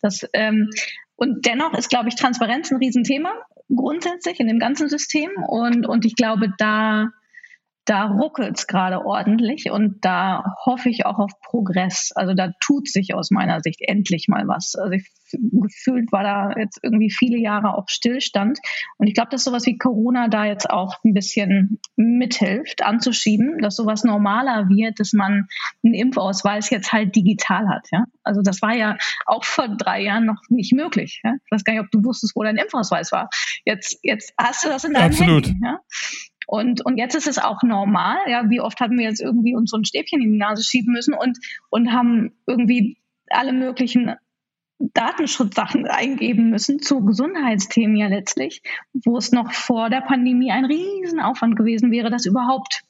[0.00, 0.70] Das, ähm,
[1.16, 3.32] und dennoch ist, glaube ich, Transparenz ein Riesenthema
[3.68, 5.30] grundsätzlich in dem ganzen System.
[5.46, 7.10] Und, und ich glaube, da,
[7.84, 12.12] da ruckelt es gerade ordentlich und da hoffe ich auch auf Progress.
[12.14, 14.74] Also da tut sich aus meiner Sicht endlich mal was.
[14.74, 18.58] Also ich, gefühlt war da jetzt irgendwie viele Jahre auch Stillstand.
[18.96, 23.76] Und ich glaube, dass sowas wie Corona da jetzt auch ein bisschen mithilft, anzuschieben, dass
[23.76, 25.48] sowas normaler wird, dass man
[25.84, 27.86] einen Impfausweis jetzt halt digital hat.
[27.92, 28.04] Ja?
[28.22, 31.20] Also das war ja auch vor drei Jahren noch nicht möglich.
[31.22, 31.34] Ja?
[31.44, 33.28] Ich weiß gar nicht, ob du wusstest, wo dein Impfausweis war.
[33.66, 35.46] Jetzt, jetzt hast du das in deinem Absolut.
[35.46, 35.60] Handy.
[35.62, 35.80] Ja?
[36.46, 38.18] Und, und jetzt ist es auch normal.
[38.26, 40.92] Ja, wie oft haben wir jetzt irgendwie uns so ein Stäbchen in die Nase schieben
[40.92, 41.38] müssen und,
[41.70, 44.14] und haben irgendwie alle möglichen
[44.78, 51.56] Datenschutzsachen eingeben müssen zu Gesundheitsthemen ja letztlich, wo es noch vor der Pandemie ein Riesenaufwand
[51.56, 52.82] gewesen wäre, das überhaupt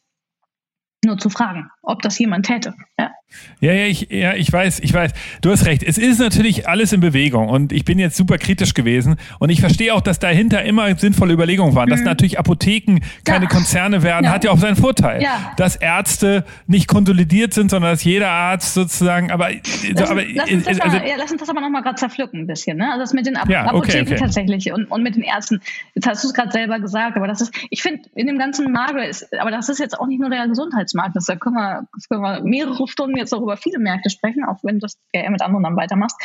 [1.05, 2.75] nur zu fragen, ob das jemand täte.
[2.99, 3.13] Ja.
[3.61, 5.13] Ja, ja, ich, ja, ich weiß, ich weiß.
[5.41, 5.83] Du hast recht.
[5.83, 9.61] Es ist natürlich alles in Bewegung und ich bin jetzt super kritisch gewesen und ich
[9.61, 11.87] verstehe auch, dass dahinter immer sinnvolle Überlegungen waren.
[11.87, 11.91] Mhm.
[11.91, 13.51] Dass natürlich Apotheken keine ja.
[13.51, 14.33] Konzerne werden, ja.
[14.33, 15.23] hat ja auch seinen Vorteil.
[15.23, 15.53] Ja.
[15.57, 20.65] Dass Ärzte nicht konsolidiert sind, sondern dass jeder Arzt sozusagen, aber, lass, aber lass, uns,
[20.65, 22.89] das also, mal, ja, lass uns das aber nochmal gerade zerpflücken ein bisschen, ne?
[22.89, 24.17] Also das mit den Ap Apotheken okay, okay.
[24.17, 25.61] tatsächlich und, und mit den Ärzten.
[25.95, 28.73] Jetzt hast du es gerade selber gesagt, aber das ist, ich finde, in dem ganzen
[28.73, 31.87] Markt ist, aber das ist jetzt auch nicht nur der Gesundheitsmarkt, das, da können wir,
[31.95, 34.99] das können wir mehrere Stunden jetzt auch über viele Märkte sprechen, auch wenn du das
[35.13, 36.17] ja mit anderen dann weitermachst.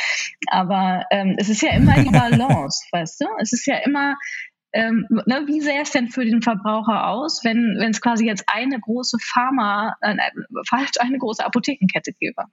[0.48, 3.26] Aber ähm, es ist ja immer die Balance, weißt du?
[3.40, 4.16] Es ist ja immer,
[4.72, 8.78] ähm, ne, wie sähe es denn für den Verbraucher aus, wenn es quasi jetzt eine
[8.78, 10.16] große Pharma, äh,
[10.68, 12.44] falsch, eine große Apothekenkette gäbe?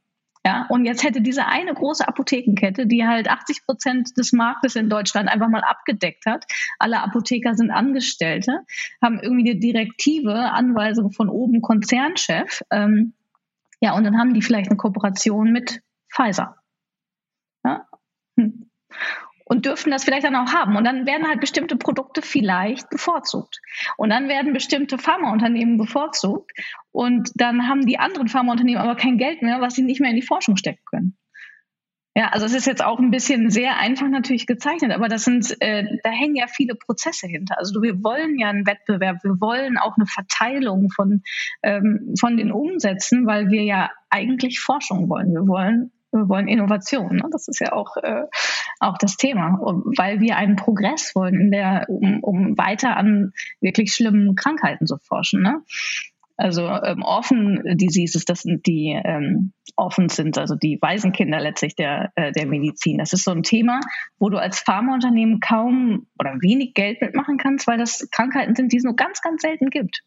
[0.47, 4.89] Ja, und jetzt hätte diese eine große Apothekenkette, die halt 80 Prozent des Marktes in
[4.89, 6.45] Deutschland einfach mal abgedeckt hat.
[6.80, 8.62] Alle Apotheker sind Angestellte,
[9.02, 12.62] haben irgendwie eine Direktive, Anweisung von oben Konzernchef.
[12.71, 13.13] Ähm,
[13.81, 15.81] ja, und dann haben die vielleicht eine Kooperation mit
[16.13, 16.55] Pfizer.
[17.63, 17.87] Ja?
[18.37, 18.69] Hm.
[19.45, 20.75] Und dürften das vielleicht dann auch haben.
[20.75, 23.61] Und dann werden halt bestimmte Produkte vielleicht bevorzugt.
[23.95, 26.51] Und dann werden bestimmte Pharmaunternehmen bevorzugt.
[26.91, 30.17] Und dann haben die anderen Pharmaunternehmen aber kein Geld mehr, was sie nicht mehr in
[30.17, 31.17] die Forschung stecken können.
[32.17, 35.56] Ja, also es ist jetzt auch ein bisschen sehr einfach natürlich gezeichnet, aber das sind,
[35.60, 37.60] äh, da hängen ja viele Prozesse hinter.
[37.60, 41.21] Also wir wollen ja einen Wettbewerb, wir wollen auch eine Verteilung von,
[41.62, 45.32] ähm, von den Umsätzen, weil wir ja eigentlich Forschung wollen.
[45.32, 47.17] Wir wollen wir wollen Innovation.
[47.17, 47.30] Ne?
[47.32, 48.23] Das ist ja auch, äh,
[48.80, 53.93] auch das Thema, weil wir einen Progress wollen, in der, um, um weiter an wirklich
[53.93, 55.43] schlimmen Krankheiten zu forschen.
[55.43, 55.62] Ne?
[56.38, 62.12] Also ähm, Orphan Diseases, das sind die ähm, Orphans sind, also die Waisenkinder letztlich der,
[62.15, 63.00] äh, der Medizin.
[63.00, 63.80] Das ist so ein Thema,
[64.19, 68.78] wo du als Pharmaunternehmen kaum oder wenig Geld mitmachen kannst, weil das Krankheiten sind, die
[68.78, 70.04] es nur ganz, ganz selten gibt.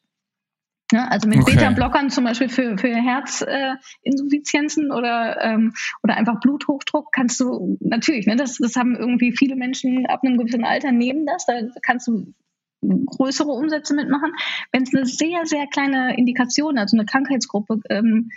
[0.93, 1.53] Ja, also mit okay.
[1.55, 8.27] Beta-Blockern zum Beispiel für, für Herzinsuffizienzen äh, oder, ähm, oder einfach Bluthochdruck kannst du natürlich,
[8.27, 12.09] ne, das, das haben irgendwie viele Menschen ab einem gewissen Alter nehmen das, da kannst
[12.09, 12.35] du
[12.83, 14.33] größere Umsätze mitmachen.
[14.73, 18.31] Wenn es eine sehr, sehr kleine Indikation, also eine Krankheitsgruppe ähm,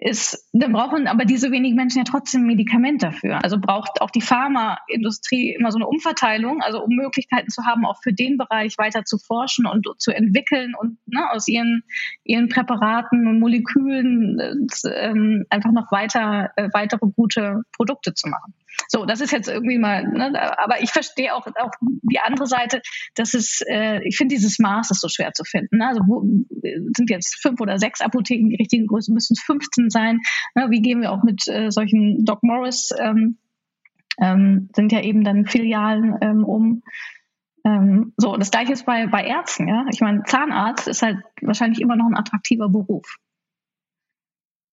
[0.00, 3.42] ist, dann brauchen aber diese wenigen Menschen ja trotzdem ein Medikament dafür.
[3.42, 8.00] Also braucht auch die Pharmaindustrie immer so eine Umverteilung, also um Möglichkeiten zu haben, auch
[8.02, 11.82] für den Bereich weiter zu forschen und zu entwickeln und ne, aus ihren,
[12.22, 18.54] ihren Präparaten und Molekülen äh, ähm, einfach noch weiter, äh, weitere gute Produkte zu machen.
[18.88, 22.80] So, das ist jetzt irgendwie mal, ne, aber ich verstehe auch, auch die andere Seite,
[23.14, 25.78] dass es, äh, ich finde dieses Maß ist so schwer zu finden.
[25.78, 25.88] Ne?
[25.88, 26.22] Also wo,
[26.96, 30.20] sind jetzt fünf oder sechs Apotheken, die richtige Größe müssen es 15 sein.
[30.54, 30.68] Ne?
[30.70, 33.38] Wie gehen wir auch mit äh, solchen Doc Morris ähm,
[34.20, 36.82] ähm, sind ja eben dann Filialen ähm, um.
[37.64, 39.84] Ähm, so, das gleiche ist bei, bei Ärzten, ja.
[39.92, 43.16] Ich meine, Zahnarzt ist halt wahrscheinlich immer noch ein attraktiver Beruf.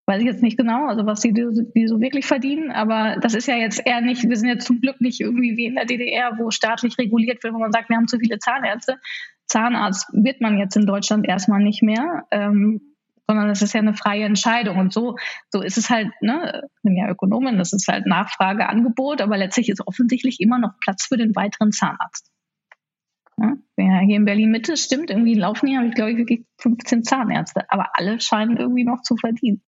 [0.07, 3.47] Weiß ich jetzt nicht genau, also was die, die so wirklich verdienen, aber das ist
[3.47, 6.37] ja jetzt eher nicht, wir sind jetzt zum Glück nicht irgendwie wie in der DDR,
[6.37, 8.99] wo staatlich reguliert wird, wo man sagt, wir haben zu viele Zahnärzte.
[9.47, 12.25] Zahnarzt wird man jetzt in Deutschland erstmal nicht mehr.
[12.29, 12.81] Ähm,
[13.27, 14.77] sondern es ist ja eine freie Entscheidung.
[14.77, 15.15] Und so,
[15.49, 19.35] so ist es halt, ne, ich bin ja Ökonomin, das ist halt Nachfrage, Angebot, aber
[19.37, 22.31] letztlich ist offensichtlich immer noch Platz für den weiteren Zahnarzt.
[23.77, 27.89] Ja, hier in Berlin Mitte stimmt, irgendwie laufen hier, glaube ich, wirklich 15 Zahnärzte, aber
[27.93, 29.61] alle scheinen irgendwie noch zu verdienen.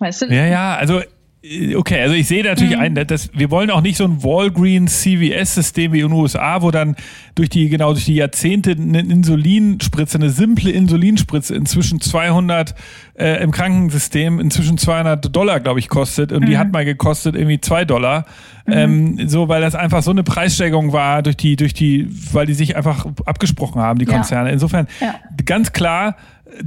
[0.00, 0.26] Weißt du?
[0.26, 2.82] Ja, ja, also äh, Okay, also ich sehe natürlich mhm.
[2.82, 6.70] ein, dass wir wollen auch nicht so ein Walgreens CVS-System wie in den USA, wo
[6.70, 6.96] dann
[7.34, 12.74] durch die genau durch die Jahrzehnte eine Insulinspritze, eine simple Insulinspritze inzwischen 200
[13.14, 16.46] äh, im Krankensystem inzwischen 200 Dollar, glaube ich, kostet und mhm.
[16.46, 18.26] die hat mal gekostet irgendwie zwei Dollar,
[18.66, 18.72] mhm.
[18.74, 22.54] ähm, so weil das einfach so eine Preissteigerung war durch die durch die, weil die
[22.54, 24.50] sich einfach abgesprochen haben die Konzerne.
[24.50, 24.52] Ja.
[24.52, 25.14] Insofern ja.
[25.46, 26.16] ganz klar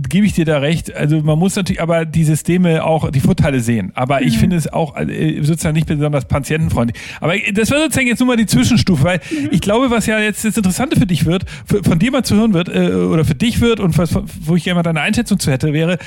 [0.09, 0.95] gebe ich dir da recht.
[0.95, 3.91] Also man muss natürlich aber die Systeme auch die Vorteile sehen.
[3.95, 4.27] Aber mhm.
[4.27, 7.01] ich finde es auch äh, sozusagen nicht besonders patientenfreundlich.
[7.19, 9.49] Aber das war sozusagen jetzt nur mal die Zwischenstufe, weil mhm.
[9.51, 12.53] ich glaube, was ja jetzt das Interessante für dich wird, von dir mal zu hören
[12.53, 15.51] wird äh, oder für dich wird und was, wo ich gerne mal deine Einschätzung zu
[15.51, 15.97] hätte, wäre,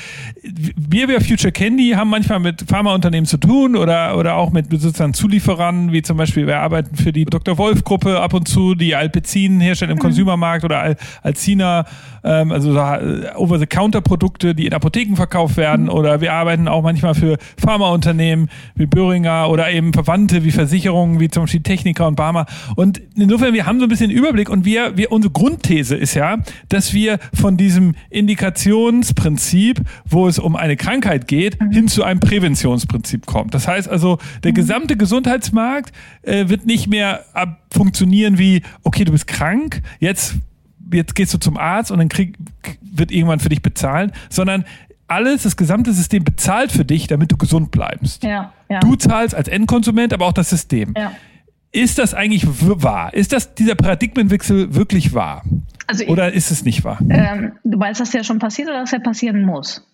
[0.43, 5.13] wir bei Future Candy haben manchmal mit Pharmaunternehmen zu tun oder oder auch mit sozusagen
[5.13, 7.57] Zulieferern, wie zum Beispiel wir arbeiten für die Dr.
[7.57, 10.01] Wolf Gruppe ab und zu, die Alpecin herstellen im mhm.
[10.01, 11.85] Consumermarkt oder Al Alcina,
[12.23, 15.91] ähm, also äh, over the Counter-Produkte, die in Apotheken verkauft werden mhm.
[15.91, 21.29] oder wir arbeiten auch manchmal für Pharmaunternehmen wie Böhringer oder eben Verwandte wie Versicherungen wie
[21.29, 22.45] zum Beispiel Techniker und Barmer.
[22.75, 26.37] Und insofern, wir haben so ein bisschen Überblick und wir, wir, unsere Grundthese ist ja,
[26.69, 31.71] dass wir von diesem Indikationsprinzip, wo es um eine Krankheit geht, mhm.
[31.71, 33.53] hin zu einem Präventionsprinzip kommt.
[33.53, 34.55] Das heißt also, der mhm.
[34.55, 37.25] gesamte Gesundheitsmarkt äh, wird nicht mehr
[37.71, 40.35] funktionieren wie, okay, du bist krank, jetzt
[40.93, 42.37] jetzt gehst du zum Arzt und dann krieg,
[42.97, 44.65] wird irgendwann für dich bezahlen, sondern
[45.07, 48.23] alles, das gesamte System bezahlt für dich, damit du gesund bleibst.
[48.23, 48.79] Ja, ja.
[48.79, 50.93] Du zahlst als Endkonsument, aber auch das System.
[50.97, 51.11] Ja.
[51.71, 53.13] Ist das eigentlich wahr?
[53.13, 55.43] Ist das dieser Paradigmenwechsel wirklich wahr?
[55.85, 56.99] Also oder ist es nicht wahr?
[57.09, 59.85] Ähm, du weißt, dass der schon passiert oder dass er passieren muss?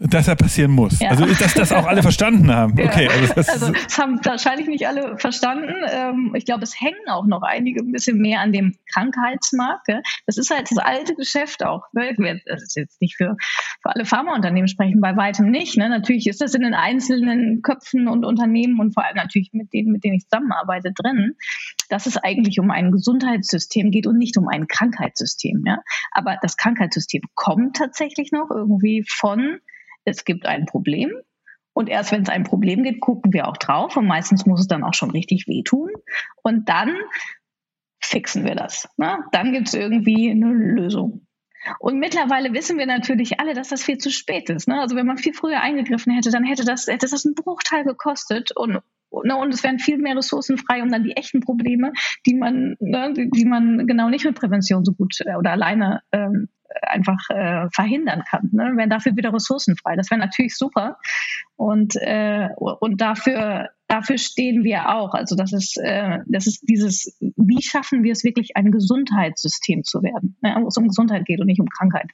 [0.00, 1.00] Dass er passieren muss.
[1.00, 1.10] Ja.
[1.10, 2.76] Also, dass das auch alle verstanden haben.
[2.88, 5.74] Okay, also, das, also das haben wahrscheinlich nicht alle verstanden.
[5.90, 9.88] Ähm, ich glaube, es hängen auch noch einige ein bisschen mehr an dem Krankheitsmarkt.
[10.26, 11.82] Das ist halt das alte Geschäft auch.
[11.92, 12.14] Ne?
[12.46, 13.36] Das ist jetzt nicht für,
[13.82, 15.76] für alle Pharmaunternehmen sprechen, bei weitem nicht.
[15.76, 15.88] Ne?
[15.88, 19.92] Natürlich ist das in den einzelnen Köpfen und Unternehmen und vor allem natürlich mit denen,
[19.92, 21.34] mit denen ich zusammenarbeite, drin,
[21.90, 25.64] dass es eigentlich um ein Gesundheitssystem geht und nicht um ein Krankheitssystem.
[25.66, 25.78] Ja?
[26.12, 29.58] Aber das Krankheitssystem kommt tatsächlich noch irgendwie von
[30.04, 31.12] es gibt ein Problem.
[31.72, 33.96] Und erst wenn es ein Problem gibt, gucken wir auch drauf.
[33.96, 35.90] Und meistens muss es dann auch schon richtig wehtun.
[36.42, 36.96] Und dann
[38.00, 38.88] fixen wir das.
[38.96, 39.18] Ne?
[39.32, 41.26] Dann gibt es irgendwie eine Lösung.
[41.78, 44.68] Und mittlerweile wissen wir natürlich alle, dass das viel zu spät ist.
[44.68, 44.80] Ne?
[44.80, 48.50] Also wenn man viel früher eingegriffen hätte, dann hätte das, hätte das einen Bruchteil gekostet
[48.56, 48.80] und,
[49.24, 51.92] ne, und es wären viel mehr Ressourcen frei, um dann die echten Probleme,
[52.26, 56.48] die man, ne, die man genau nicht mit Prävention so gut äh, oder alleine ähm,
[56.82, 58.50] einfach äh, verhindern kann.
[58.52, 58.72] Ne?
[58.76, 59.96] Wären dafür wieder Ressourcen frei.
[59.96, 60.98] Das wäre natürlich super.
[61.56, 65.14] Und, äh, und dafür, dafür stehen wir auch.
[65.14, 70.02] Also das ist, äh, das ist dieses, wie schaffen wir es wirklich, ein Gesundheitssystem zu
[70.02, 70.56] werden, ne?
[70.60, 72.10] wo es um Gesundheit geht und nicht um Krankheit.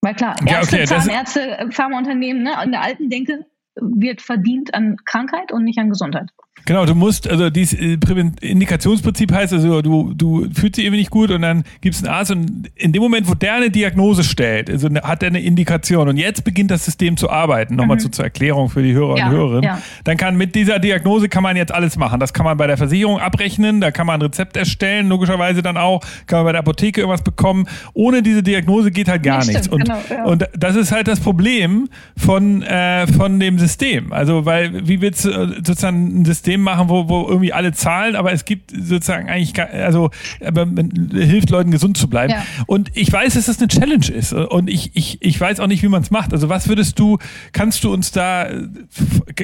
[0.00, 3.46] Weil klar, Ärzte, ja, okay, Zahnärzte, Pharmaunternehmen, ne, in der alten Denke
[3.80, 6.30] wird verdient an Krankheit und nicht an Gesundheit.
[6.64, 7.96] Genau, du musst, also dieses äh,
[8.40, 12.30] Indikationsprinzip heißt also, du, du fühlst dich irgendwie nicht gut und dann gibst einen Arzt
[12.30, 16.16] und in dem Moment, wo der eine Diagnose stellt, also hat er eine Indikation und
[16.16, 18.00] jetzt beginnt das System zu arbeiten, nochmal mhm.
[18.00, 19.82] so zur Erklärung für die Hörer ja, und Hörerinnen, ja.
[20.04, 22.20] dann kann mit dieser Diagnose kann man jetzt alles machen.
[22.20, 25.76] Das kann man bei der Versicherung abrechnen, da kann man ein Rezept erstellen, logischerweise dann
[25.76, 27.66] auch, kann man bei der Apotheke irgendwas bekommen.
[27.94, 29.68] Ohne diese Diagnose geht halt gar nichts.
[29.68, 30.24] und, genau, ja.
[30.24, 33.67] und das ist halt das Problem von, äh, von dem System.
[34.10, 37.72] Also, weil, wie willst du äh, sozusagen ein System System machen, wo, wo irgendwie alle
[37.72, 40.10] zahlen, aber es gibt sozusagen eigentlich, also
[40.44, 42.32] aber man hilft Leuten gesund zu bleiben.
[42.32, 42.42] Ja.
[42.66, 45.82] Und ich weiß, dass das eine Challenge ist und ich, ich, ich weiß auch nicht,
[45.82, 46.32] wie man es macht.
[46.32, 47.18] Also was würdest du,
[47.52, 48.48] kannst du uns da,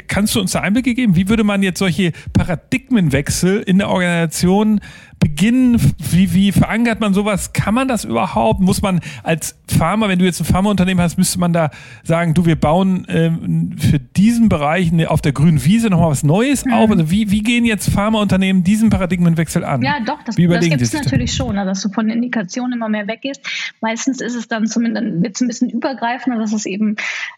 [0.07, 1.17] kannst du uns da Einblicke geben?
[1.17, 4.81] Wie würde man jetzt solche Paradigmenwechsel in der Organisation
[5.19, 5.81] beginnen?
[6.11, 7.53] Wie, wie verankert man sowas?
[7.53, 8.61] Kann man das überhaupt?
[8.61, 11.71] Muss man als Pharma, wenn du jetzt ein Pharmaunternehmen hast, müsste man da
[12.03, 16.65] sagen, du, wir bauen ähm, für diesen Bereich auf der grünen Wiese nochmal was Neues
[16.65, 16.75] mhm.
[16.75, 16.91] auf?
[16.91, 19.83] Also wie, wie gehen jetzt Pharmaunternehmen diesen Paradigmenwechsel an?
[19.83, 23.09] Ja, doch, das, das gibt es natürlich schon, also dass du von Indikationen immer mehr
[23.09, 23.41] weggehst.
[23.81, 26.97] Meistens ist es dann zumindest wird es ein bisschen übergreifender, dass es eben,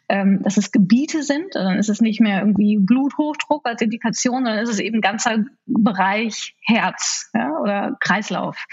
[0.09, 1.55] ähm, dass es Gebiete sind.
[1.55, 6.56] Dann ist es nicht mehr irgendwie Bluthochdruck als Indikation, sondern ist es eben ganzer Bereich
[6.67, 8.67] Herz ja, oder Kreislauf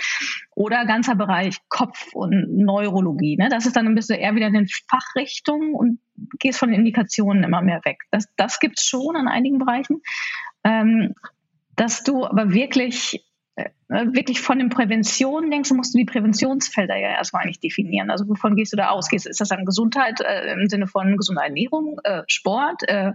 [0.56, 3.38] oder ganzer Bereich Kopf und Neurologie.
[3.38, 3.50] Ne?
[3.50, 6.00] Das ist dann ein bisschen eher wieder in den Fachrichtungen und
[6.40, 8.00] gehst von Indikationen immer mehr weg.
[8.12, 10.02] Das, das gibt es schon an einigen Bereichen.
[10.64, 11.14] Ähm,
[11.76, 13.26] dass du aber wirklich
[13.56, 18.10] äh, wirklich von den Präventionen denkst, musst du die Präventionsfelder ja erstmal eigentlich definieren.
[18.10, 19.12] Also wovon gehst du da aus?
[19.12, 23.12] Ist das dann Gesundheit äh, im Sinne von gesunde Ernährung, äh, Sport, äh,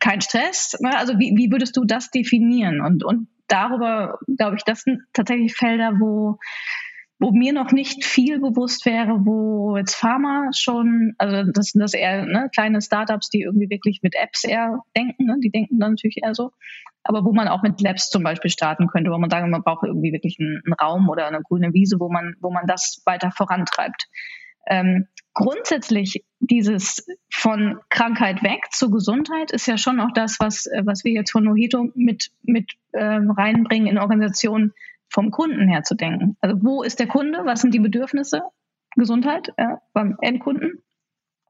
[0.00, 0.78] kein Stress?
[0.80, 0.96] Ne?
[0.96, 2.80] Also wie, wie würdest du das definieren?
[2.80, 6.38] Und, und darüber, glaube ich, das sind tatsächlich Felder, wo
[7.18, 11.94] wo mir noch nicht viel bewusst wäre, wo jetzt Pharma schon, also das sind das
[11.94, 15.92] eher ne, kleine Startups, die irgendwie wirklich mit Apps eher denken, ne, die denken dann
[15.92, 16.52] natürlich eher so,
[17.04, 19.84] aber wo man auch mit Labs zum Beispiel starten könnte, wo man sagen, man braucht
[19.84, 23.30] irgendwie wirklich einen, einen Raum oder eine grüne Wiese, wo man, wo man das weiter
[23.30, 24.08] vorantreibt.
[24.68, 31.04] Ähm, grundsätzlich dieses von Krankheit weg zur Gesundheit ist ja schon auch das, was, was
[31.04, 34.72] wir jetzt von Nojito mit, mit äh, reinbringen in Organisationen,
[35.08, 36.36] vom Kunden her zu denken.
[36.40, 37.42] Also wo ist der Kunde?
[37.44, 38.42] Was sind die Bedürfnisse?
[38.96, 40.82] Gesundheit ja, beim Endkunden?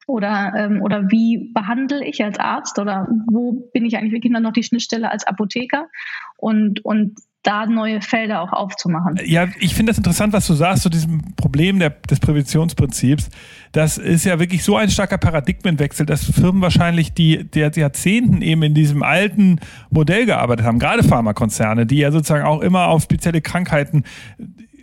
[0.06, 2.78] Oder, ähm, oder wie behandle ich als Arzt?
[2.78, 5.88] Oder wo bin ich eigentlich wirklich dann noch die Schnittstelle als Apotheker?
[6.36, 7.16] Und, und
[7.46, 9.20] da neue Felder auch aufzumachen.
[9.24, 13.30] Ja, ich finde das interessant, was du sagst zu diesem Problem der, des Präventionsprinzips.
[13.70, 18.64] Das ist ja wirklich so ein starker Paradigmenwechsel, dass Firmen wahrscheinlich, die der Jahrzehnten eben
[18.64, 23.40] in diesem alten Modell gearbeitet haben, gerade Pharmakonzerne, die ja sozusagen auch immer auf spezielle
[23.40, 24.02] Krankheiten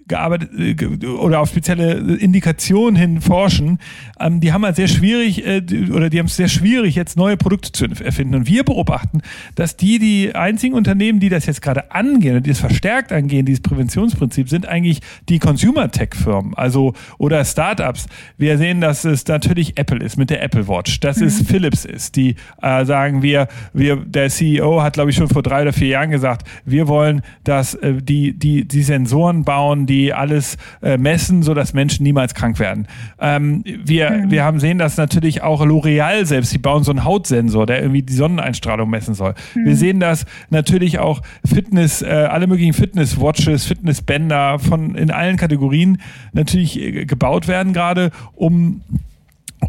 [0.07, 3.79] gearbeitet äh, oder auf spezielle Indikationen hin forschen,
[4.19, 5.61] ähm, die haben halt sehr schwierig äh,
[5.91, 8.35] oder die haben es sehr schwierig, jetzt neue Produkte zu erfinden.
[8.35, 9.21] Und wir beobachten,
[9.55, 13.45] dass die, die einzigen Unternehmen, die das jetzt gerade angehen und die es verstärkt angehen,
[13.45, 18.07] dieses Präventionsprinzip, sind eigentlich die Consumer-Tech-Firmen, also oder Startups.
[18.37, 21.27] Wir sehen, dass es natürlich Apple ist mit der Apple Watch, dass mhm.
[21.27, 25.43] es Philips ist, die äh, sagen wir, wir, der CEO hat, glaube ich, schon vor
[25.43, 29.92] drei oder vier Jahren gesagt, wir wollen, dass äh, die, die, die Sensoren bauen, die
[29.93, 32.87] die alles äh, messen, sodass Menschen niemals krank werden.
[33.19, 34.31] Ähm, wir, mhm.
[34.31, 38.01] wir haben sehen, dass natürlich auch L'Oreal selbst, die bauen so einen Hautsensor, der irgendwie
[38.01, 39.35] die Sonneneinstrahlung messen soll.
[39.55, 39.65] Mhm.
[39.65, 46.01] Wir sehen, dass natürlich auch Fitness, äh, alle möglichen Fitness-Watches, Fitnessbänder von in allen Kategorien
[46.33, 48.81] natürlich äh, gebaut werden gerade, um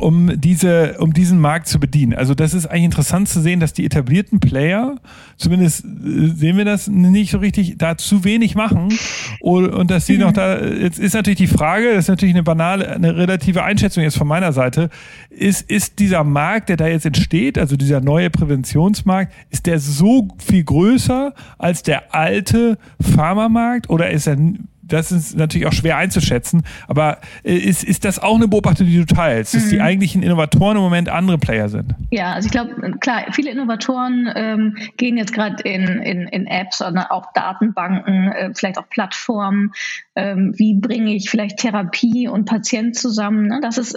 [0.01, 2.15] um diese, um diesen Markt zu bedienen.
[2.15, 4.97] Also das ist eigentlich interessant zu sehen, dass die etablierten Player,
[5.37, 8.93] zumindest äh, sehen wir das nicht so richtig, da zu wenig machen
[9.41, 12.91] und, dass die noch da, jetzt ist natürlich die Frage, das ist natürlich eine banale,
[12.91, 14.91] eine relative Einschätzung jetzt von meiner Seite,
[15.31, 20.29] ist, ist dieser Markt, der da jetzt entsteht, also dieser neue Präventionsmarkt, ist der so
[20.39, 24.37] viel größer als der alte Pharmamarkt oder ist er
[24.87, 28.99] das ist natürlich auch schwer einzuschätzen, aber äh, ist, ist das auch eine Beobachtung, die
[28.99, 29.71] du teilst, dass mhm.
[29.71, 31.95] die eigentlichen Innovatoren im Moment andere Player sind?
[32.11, 36.83] Ja, also ich glaube, klar, viele Innovatoren ähm, gehen jetzt gerade in, in, in Apps
[36.83, 39.73] oder auch Datenbanken, äh, vielleicht auch Plattformen.
[40.17, 43.47] Ähm, wie bringe ich vielleicht Therapie und Patient zusammen?
[43.47, 43.61] Ne?
[43.63, 43.97] Das ist,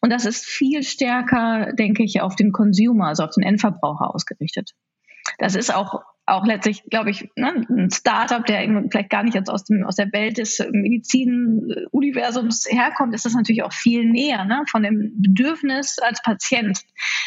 [0.00, 4.72] und das ist viel stärker, denke ich, auf den Consumer, also auf den Endverbraucher ausgerichtet.
[5.38, 9.50] Das ist auch auch letztlich, glaube ich, ne, ein Startup, der vielleicht gar nicht jetzt
[9.50, 14.62] aus, dem, aus der Welt des Medizin-Universums herkommt, ist das natürlich auch viel näher ne,
[14.70, 16.80] von dem Bedürfnis als Patient.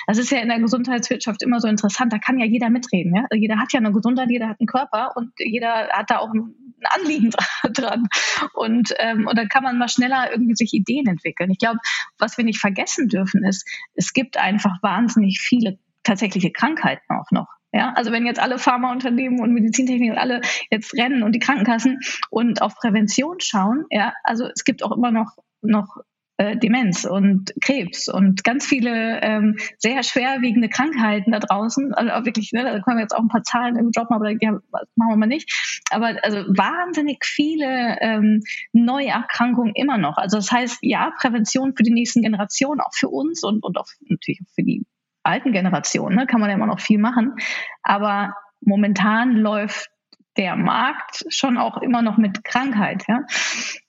[0.08, 3.14] Das ist ja in der Gesundheitswirtschaft immer so interessant, da kann ja jeder mitreden.
[3.16, 3.26] Ja?
[3.30, 6.34] Also jeder hat ja eine Gesundheit, jeder hat einen Körper und jeder hat da auch
[6.34, 7.32] ein Anliegen
[7.74, 8.08] dran.
[8.54, 11.52] Und, ähm, und dann kann man mal schneller irgendwie sich Ideen entwickeln.
[11.52, 11.80] Ich glaube,
[12.18, 17.57] was wir nicht vergessen dürfen, ist, es gibt einfach wahnsinnig viele tatsächliche Krankheiten auch noch.
[17.74, 22.00] Ja, also wenn jetzt alle Pharmaunternehmen und Medizintechnik und alle jetzt rennen und die Krankenkassen
[22.30, 25.98] und auf Prävention schauen, ja, also es gibt auch immer noch, noch
[26.38, 31.94] äh, Demenz und Krebs und ganz viele ähm, sehr schwerwiegende Krankheiten da draußen.
[31.94, 34.32] Also wirklich, ne, da können wir jetzt auch ein paar Zahlen im Job machen, aber
[34.40, 35.82] ja, machen wir mal nicht.
[35.90, 40.18] Aber also wahnsinnig viele ähm, neue Erkrankungen immer noch.
[40.18, 43.88] Also das heißt, ja, Prävention für die nächsten Generationen, auch für uns und, und auch
[44.08, 44.86] natürlich auch für die
[45.28, 47.36] alten Generation, ne, kann man ja immer noch viel machen.
[47.84, 49.90] Aber momentan läuft
[50.38, 53.04] der Markt schon auch immer noch mit Krankheit.
[53.08, 53.21] Ja?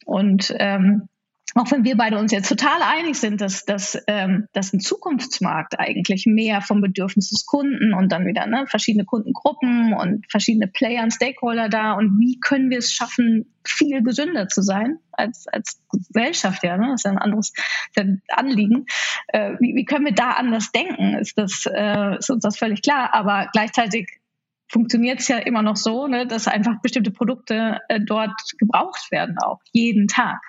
[0.05, 1.09] Und ähm,
[1.55, 5.79] auch wenn wir beide uns jetzt total einig sind, dass, dass, ähm, dass ein Zukunftsmarkt
[5.79, 11.03] eigentlich mehr vom Bedürfnis des Kunden und dann wieder ne, verschiedene Kundengruppen und verschiedene Player
[11.03, 15.81] und Stakeholder da und wie können wir es schaffen, viel gesünder zu sein als, als
[15.91, 16.89] Gesellschaft, ja, ne?
[16.91, 17.53] das ist ja ein anderes
[18.29, 18.87] Anliegen.
[19.29, 21.15] Äh, wie, wie können wir da anders denken?
[21.15, 24.21] Ist, das, äh, ist uns das völlig klar, aber gleichzeitig
[24.71, 29.37] funktioniert es ja immer noch so, ne, dass einfach bestimmte Produkte äh, dort gebraucht werden,
[29.39, 30.41] auch jeden Tag.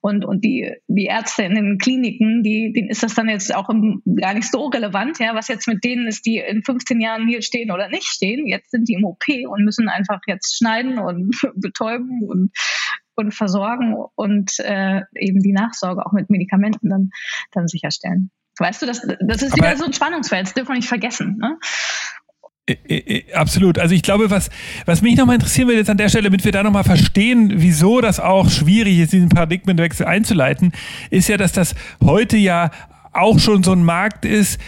[0.00, 3.68] Und, und die, die Ärzte in den Kliniken, die, denen ist das dann jetzt auch
[3.68, 7.26] im, gar nicht so relevant, ja, was jetzt mit denen ist, die in 15 Jahren
[7.26, 8.46] hier stehen oder nicht stehen.
[8.46, 12.52] Jetzt sind die im OP und müssen einfach jetzt schneiden und betäuben und,
[13.16, 17.10] und versorgen und äh, eben die Nachsorge auch mit Medikamenten dann,
[17.52, 18.30] dann sicherstellen.
[18.58, 21.38] Weißt du, das, das ist wieder so ein Spannungsfeld, das dürfen wir nicht vergessen.
[21.38, 21.58] Ne?
[23.34, 23.78] Absolut.
[23.78, 24.48] Also ich glaube, was,
[24.86, 28.00] was mich nochmal interessieren würde jetzt an der Stelle, damit wir da nochmal verstehen, wieso
[28.00, 30.72] das auch schwierig ist, diesen Paradigmenwechsel einzuleiten,
[31.10, 32.70] ist ja, dass das heute ja
[33.12, 34.58] auch schon so ein Markt ist,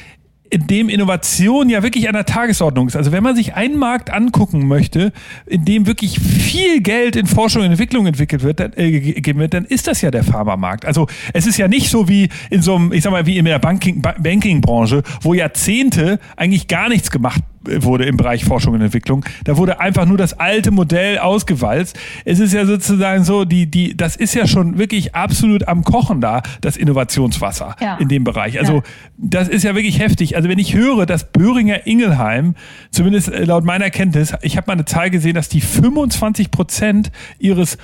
[0.51, 2.97] in dem Innovation ja wirklich an der Tagesordnung ist.
[2.97, 5.13] Also wenn man sich einen Markt angucken möchte,
[5.47, 9.55] in dem wirklich viel Geld in Forschung und Entwicklung entwickelt wird, dann, äh, gegeben wird,
[9.55, 10.85] dann ist das ja der Pharmamarkt.
[10.85, 13.45] Also es ist ja nicht so wie in so einem, ich sag mal, wie in
[13.45, 19.25] der Banking, Banking-Branche, wo Jahrzehnte eigentlich gar nichts gemacht wurde im Bereich Forschung und Entwicklung.
[19.45, 21.99] Da wurde einfach nur das alte Modell ausgewalzt.
[22.25, 26.21] Es ist ja sozusagen so, die, die, das ist ja schon wirklich absolut am Kochen
[26.21, 27.97] da, das Innovationswasser ja.
[27.97, 28.59] in dem Bereich.
[28.59, 28.83] Also ja.
[29.17, 30.37] das ist ja wirklich heftig.
[30.37, 32.55] Also wenn ich höre, dass Böhringer Ingelheim,
[32.91, 37.79] zumindest laut meiner Kenntnis, ich habe mal eine Zahl gesehen, dass die 25 Prozent ihres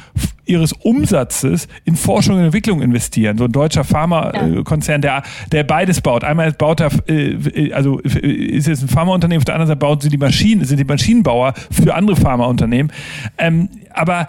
[0.45, 3.39] ihres Umsatzes in Forschung und Entwicklung investieren.
[3.39, 5.23] So ein deutscher Pharmakonzern, der,
[5.53, 6.25] der beides baut.
[6.25, 10.09] Einmal baut er, äh, also ist es ein Pharmaunternehmen, auf der anderen Seite bauen sie
[10.09, 12.93] die Maschinen, sind die Maschinenbauer für andere Pharmaunternehmen.
[13.39, 14.27] Ähm, aber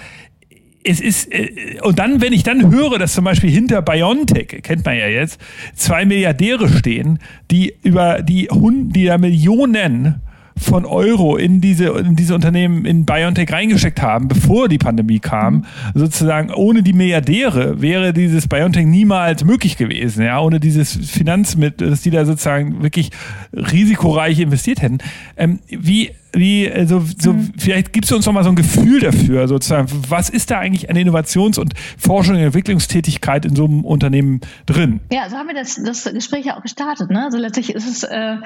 [0.84, 4.86] es ist, äh, und dann, wenn ich dann höre, dass zum Beispiel hinter BioNTech, kennt
[4.86, 5.40] man ja jetzt,
[5.76, 7.20] zwei Milliardäre stehen,
[7.52, 10.22] die über die, Hund, die da Millionen
[10.58, 15.66] von Euro in diese, in diese Unternehmen in BioNTech reingesteckt haben, bevor die Pandemie kam.
[15.94, 22.02] Sozusagen ohne die Milliardäre wäre dieses BioNTech niemals möglich gewesen, ja, ohne dieses Finanzmittel, dass
[22.02, 23.12] die da sozusagen wirklich
[23.54, 25.00] risikoreich investiert hätten.
[25.38, 27.54] Ähm, wie, wie, also, so, mhm.
[27.58, 30.90] vielleicht gibst du uns noch mal so ein Gefühl dafür, sozusagen, was ist da eigentlich
[30.90, 35.00] eine Innovations- und Forschung und Entwicklungstätigkeit in so einem Unternehmen drin?
[35.12, 37.12] Ja, so haben wir das, das Gespräch ja auch gestartet.
[37.12, 37.24] Ne?
[37.24, 38.38] Also letztlich ist es äh,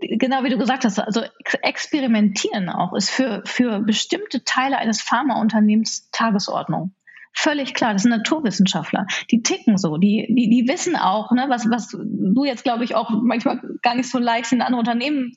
[0.00, 1.22] genau wie du gesagt hast, also
[1.62, 6.94] experimentieren auch ist für, für bestimmte Teile eines Pharmaunternehmens Tagesordnung.
[7.32, 9.06] Völlig klar, das sind Naturwissenschaftler.
[9.30, 12.94] Die ticken so, die, die, die wissen auch, ne, was, was du jetzt, glaube ich,
[12.94, 15.36] auch manchmal gar nicht so leicht in andere Unternehmen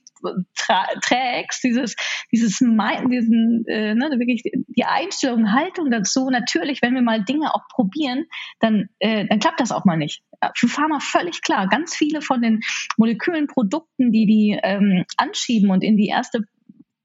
[1.02, 1.96] trägst, dieses,
[2.32, 6.28] dieses diesen, äh, ne, wirklich die Einstellung, Haltung dazu.
[6.30, 8.24] Natürlich, wenn wir mal Dinge auch probieren,
[8.60, 10.22] dann, äh, dann klappt das auch mal nicht.
[10.56, 11.68] Für Pharma völlig klar.
[11.68, 12.60] Ganz viele von den
[12.96, 16.40] Molekülen, Produkten, die die ähm, anschieben und in die erste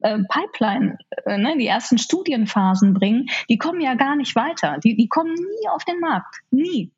[0.02, 4.78] äh, Pipeline, äh, ne, die ersten Studienphasen bringen, die kommen ja gar nicht weiter.
[4.84, 6.38] Die, die kommen nie auf den Markt.
[6.52, 6.92] Nie.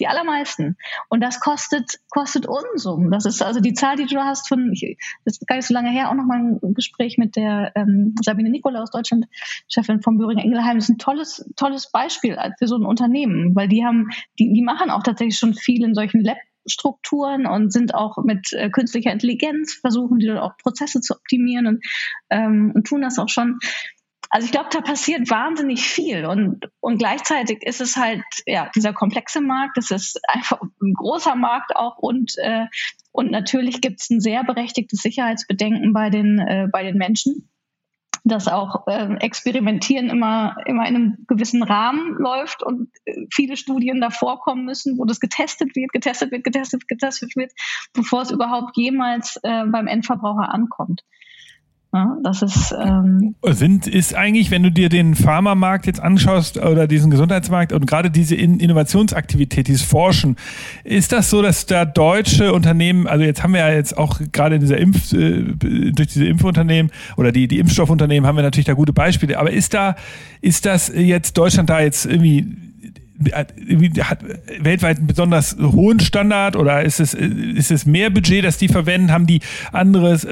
[0.00, 0.76] Die allermeisten.
[1.08, 3.12] Und das kostet, kostet Unsummen.
[3.12, 5.74] Das ist also die Zahl, die du hast von, ich, das ist gar nicht so
[5.74, 9.26] lange her, auch nochmal ein Gespräch mit der ähm, Sabine Nikolaus, Deutschland,
[9.68, 10.78] Chefin von Böhringer Ingelheim.
[10.78, 14.08] Das ist ein tolles, tolles Beispiel für so ein Unternehmen, weil die haben,
[14.40, 18.52] die, die machen auch tatsächlich schon viel in solchen Lab Strukturen und sind auch mit
[18.52, 21.84] äh, künstlicher Intelligenz, versuchen die auch Prozesse zu optimieren und,
[22.30, 23.58] ähm, und tun das auch schon.
[24.30, 28.92] Also ich glaube, da passiert wahnsinnig viel und, und gleichzeitig ist es halt ja dieser
[28.92, 32.66] komplexe Markt, es ist einfach ein großer Markt auch und äh,
[33.12, 37.48] und natürlich gibt es ein sehr berechtigtes Sicherheitsbedenken bei den äh, bei den Menschen
[38.24, 44.00] dass auch äh, Experimentieren immer, immer in einem gewissen Rahmen läuft und äh, viele Studien
[44.00, 47.52] davor kommen müssen, wo das getestet wird, getestet wird, getestet, getestet wird,
[47.92, 51.04] bevor es überhaupt jemals äh, beim Endverbraucher ankommt.
[51.94, 56.88] Ja, das ist, ähm Sind, ist eigentlich, wenn du dir den Pharmamarkt jetzt anschaust oder
[56.88, 60.34] diesen Gesundheitsmarkt und gerade diese Innovationsaktivität, dieses Forschen,
[60.82, 64.56] ist das so, dass da deutsche Unternehmen, also jetzt haben wir ja jetzt auch gerade
[64.56, 65.44] in dieser Impf, äh,
[65.92, 69.72] durch diese Impfunternehmen oder die, die Impfstoffunternehmen haben wir natürlich da gute Beispiele, aber ist
[69.72, 69.94] da,
[70.40, 72.56] ist das jetzt Deutschland da jetzt irgendwie
[73.30, 73.54] hat
[74.58, 79.12] weltweit einen besonders hohen Standard oder ist es, ist es mehr Budget, das die verwenden?
[79.12, 79.40] Haben die
[79.72, 80.26] anderes?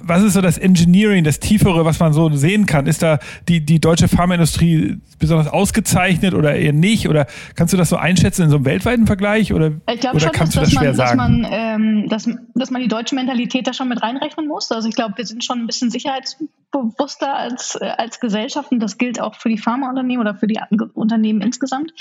[0.00, 2.86] Was ist so das Engineering, das Tiefere, was man so sehen kann?
[2.86, 3.18] Ist da
[3.48, 7.08] die, die deutsche Pharmaindustrie besonders ausgezeichnet oder eher nicht?
[7.08, 7.26] Oder
[7.56, 9.52] kannst du das so einschätzen in so einem weltweiten Vergleich?
[9.52, 11.18] Oder, ich glaube schon, kannst dass, du das man, sagen?
[11.18, 14.70] Dass man, ähm, dass, dass man die deutsche Mentalität da schon mit reinrechnen muss.
[14.70, 19.20] Also ich glaube, wir sind schon ein bisschen sicherheitsbewusster als, als Gesellschaft und das gilt
[19.20, 20.60] auch für die Pharmaunternehmen oder für die
[20.94, 21.92] Unternehmen insgesamt.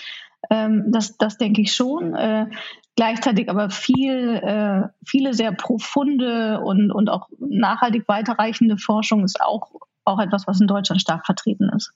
[0.49, 2.13] Ähm, das, das denke ich schon.
[2.13, 2.47] Äh,
[2.95, 9.71] gleichzeitig aber viel, äh, viele sehr profunde und, und auch nachhaltig weiterreichende Forschung ist auch,
[10.05, 11.93] auch etwas, was in Deutschland stark vertreten ist.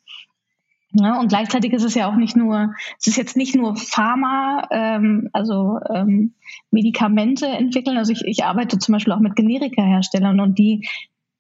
[0.95, 4.67] Ja, und gleichzeitig ist es ja auch nicht nur, es ist jetzt nicht nur Pharma,
[4.69, 6.35] ähm, also ähm,
[6.69, 7.97] Medikamente entwickeln.
[7.97, 10.87] Also ich, ich arbeite zum Beispiel auch mit Generika-Herstellern und die,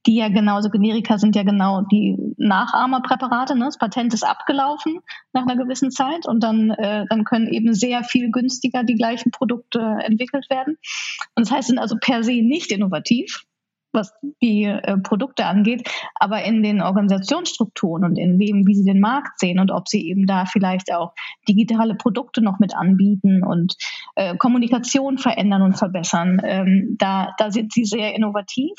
[0.05, 3.55] die ja genauso, Generika sind ja genau die Nachahmerpräparate.
[3.55, 3.65] Ne?
[3.65, 4.99] Das Patent ist abgelaufen
[5.31, 9.31] nach einer gewissen Zeit und dann, äh, dann können eben sehr viel günstiger die gleichen
[9.31, 10.77] Produkte entwickelt werden.
[11.35, 13.45] Und das heißt, sind also per se nicht innovativ,
[13.93, 18.99] was die äh, Produkte angeht, aber in den Organisationsstrukturen und in dem, wie sie den
[18.99, 21.13] Markt sehen und ob sie eben da vielleicht auch
[21.47, 23.77] digitale Produkte noch mit anbieten und
[24.15, 28.73] äh, Kommunikation verändern und verbessern, ähm, da, da sind sie sehr innovativ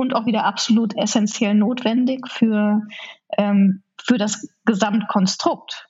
[0.00, 2.82] und auch wieder absolut essentiell notwendig für,
[3.36, 5.86] ähm, für das Gesamtkonstrukt.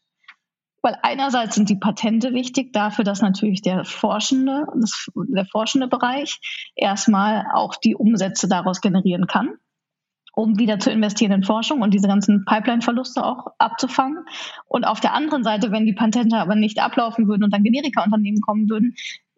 [0.83, 6.41] Weil einerseits sind die Patente wichtig dafür, dass natürlich der forschende, das, der forschende Bereich
[6.75, 9.51] erstmal auch die Umsätze daraus generieren kann,
[10.33, 14.25] um wieder zu investieren in Forschung und diese ganzen Pipeline-Verluste auch abzufangen.
[14.67, 18.41] Und auf der anderen Seite, wenn die Patente aber nicht ablaufen würden und dann Generika-Unternehmen
[18.41, 18.97] kommen würden,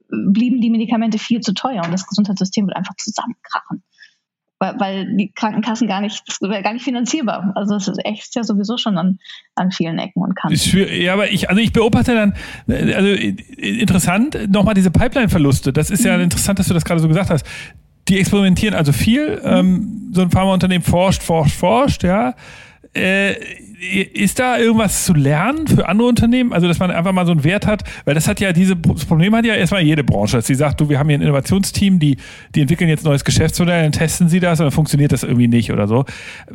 [0.09, 3.83] blieben die Medikamente viel zu teuer und das Gesundheitssystem wird einfach zusammenkrachen
[4.63, 7.53] weil, weil die Krankenkassen gar nicht, das wäre gar nicht finanzierbar.
[7.57, 9.19] Also es ist echt ja sowieso schon an,
[9.57, 10.57] an vielen Ecken und Kanten.
[11.01, 12.35] Ja, aber ich, also ich beobachte dann,
[12.69, 15.73] also interessant, nochmal diese Pipeline-Verluste.
[15.73, 16.07] Das ist mhm.
[16.07, 17.45] ja interessant, dass du das gerade so gesagt hast.
[18.09, 19.41] Die experimentieren also viel.
[19.41, 19.43] Mhm.
[19.45, 22.35] Ähm, so ein Pharmaunternehmen forscht, forscht, forscht, ja.
[22.95, 23.35] Äh,
[23.83, 26.53] ist da irgendwas zu lernen für andere Unternehmen?
[26.53, 29.05] Also, dass man einfach mal so einen Wert hat, weil das hat ja diese, das
[29.05, 31.99] Problem hat ja erstmal jede Branche, dass sie sagt, du, wir haben hier ein Innovationsteam,
[31.99, 32.17] die,
[32.55, 35.49] die entwickeln jetzt ein neues Geschäftsmodell, dann testen sie das und dann funktioniert das irgendwie
[35.49, 36.05] nicht oder so.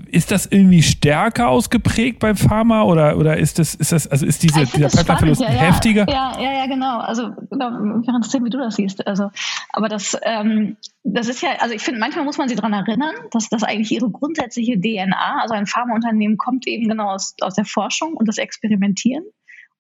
[0.09, 4.43] Ist das irgendwie stärker ausgeprägt beim Pharma oder, oder ist das, ist das, also ist
[4.43, 6.05] diese, dieser Pipeline-Verlust ja, heftiger?
[6.09, 6.99] Ja, ja, ja, genau.
[6.99, 9.05] Also, genau, mich interessiert, wie du das siehst.
[9.05, 9.31] Also,
[9.73, 13.15] aber das, ähm, das ist ja, also ich finde, manchmal muss man sie daran erinnern,
[13.31, 17.65] dass das eigentlich ihre grundsätzliche DNA, also ein Pharmaunternehmen kommt eben genau aus, aus der
[17.65, 19.23] Forschung und das Experimentieren.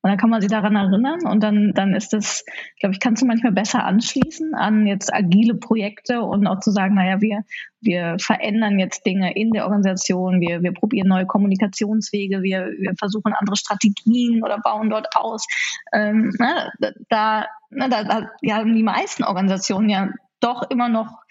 [0.01, 2.45] Und dann kann man sie daran erinnern und dann, dann ist es,
[2.79, 6.93] glaube ich, kannst du manchmal besser anschließen an jetzt agile Projekte und auch zu sagen,
[6.93, 7.43] naja, wir,
[7.81, 13.33] wir verändern jetzt Dinge in der Organisation, wir, wir probieren neue Kommunikationswege, wir, wir versuchen
[13.33, 15.45] andere Strategien oder bauen dort aus.
[15.91, 16.71] Ähm, ne,
[17.09, 20.09] da, na, ne, da, da ja, die meisten Organisationen ja
[20.39, 21.23] doch immer noch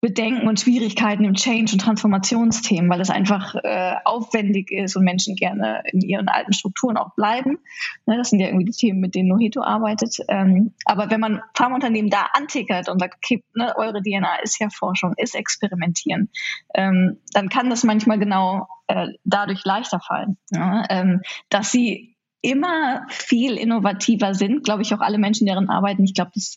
[0.00, 5.34] Bedenken und Schwierigkeiten im Change- und Transformationsthemen, weil es einfach äh, aufwendig ist und Menschen
[5.34, 7.58] gerne in ihren alten Strukturen auch bleiben.
[8.06, 10.18] Ne, das sind ja irgendwie die Themen, mit denen Noheto arbeitet.
[10.28, 14.68] Ähm, aber wenn man Pharmaunternehmen da antickert und sagt, okay, ne, eure DNA ist ja
[14.70, 16.30] Forschung, ist Experimentieren,
[16.74, 23.04] ähm, dann kann das manchmal genau äh, dadurch leichter fallen, ja, ähm, dass sie immer
[23.08, 26.04] viel innovativer sind, glaube ich, auch alle Menschen, deren arbeiten.
[26.04, 26.56] Ich glaube, das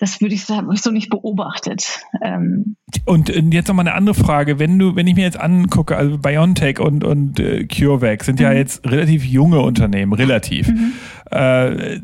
[0.00, 2.00] das würde ich, habe ich so nicht beobachtet.
[2.22, 4.58] Ähm und jetzt nochmal eine andere Frage.
[4.58, 8.44] Wenn du, wenn ich mir jetzt angucke, also BioNTech und, und äh, CureVac sind mhm.
[8.44, 10.68] ja jetzt relativ junge Unternehmen, relativ.
[10.68, 10.92] Mhm.
[11.30, 12.00] Äh,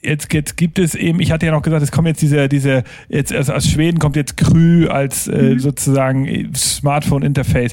[0.00, 2.84] jetzt, jetzt gibt es eben, ich hatte ja noch gesagt, es kommt jetzt diese, diese,
[3.08, 5.58] jetzt also aus Schweden kommt jetzt Krü als äh, mhm.
[5.58, 7.72] sozusagen Smartphone-Interface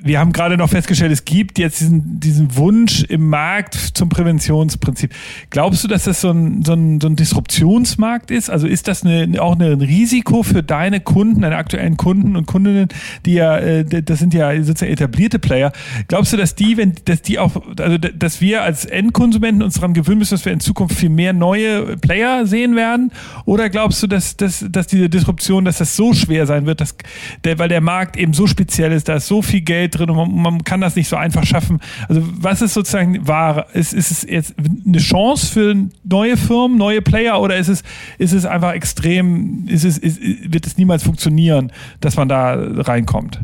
[0.00, 5.12] wir haben gerade noch festgestellt, es gibt jetzt diesen, diesen Wunsch im Markt zum Präventionsprinzip.
[5.50, 8.48] Glaubst du, dass das so ein, so ein, so ein Disruptionsmarkt ist?
[8.48, 12.88] Also ist das eine, auch ein Risiko für deine Kunden, deine aktuellen Kunden und Kundinnen,
[13.26, 15.72] die ja, äh, das sind ja sozusagen etablierte Player.
[16.06, 19.94] Glaubst du, dass die, wenn, dass die auch, also dass wir als Endkonsumenten uns daran
[19.94, 23.10] gewöhnen müssen, dass wir in Zukunft viel mehr neue Player sehen werden?
[23.46, 26.94] Oder glaubst du, dass, dass, dass diese Disruption, dass das so schwer sein wird, dass
[27.42, 30.10] der, weil der Markt eben so speziell ist, da ist so viel Geld Geld drin
[30.10, 31.80] und man, man, kann das nicht so einfach schaffen.
[32.08, 33.66] Also was ist sozusagen wahr?
[33.72, 35.74] Ist, ist es jetzt eine Chance für
[36.04, 37.82] neue Firmen, neue Player oder ist es,
[38.18, 43.40] ist es einfach extrem, ist es, ist, wird es niemals funktionieren, dass man da reinkommt?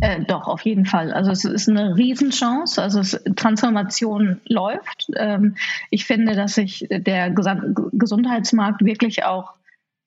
[0.00, 1.12] Äh, doch, auf jeden Fall.
[1.12, 2.82] Also es ist eine Riesenchance.
[2.82, 5.10] Also es, Transformation läuft.
[5.16, 5.56] Ähm,
[5.90, 9.54] ich finde, dass sich der Gesund Gesundheitsmarkt wirklich auch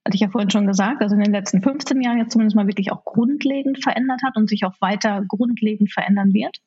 [0.06, 2.68] hatte ich ja vorhin schon gesagt, also in den letzten 15 Jahren jetzt zumindest mal
[2.68, 6.58] wirklich auch grundlegend verändert hat und sich auch weiter grundlegend verändern wird.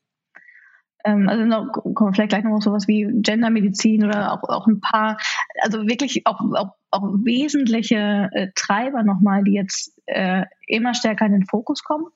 [1.04, 4.80] Ähm, also noch, kommen vielleicht gleich noch auf sowas wie Gendermedizin oder auch, auch ein
[4.80, 5.18] paar,
[5.60, 11.32] also wirklich auch, auch, auch wesentliche äh, Treiber nochmal, die jetzt äh, immer stärker in
[11.32, 12.06] den Fokus kommen.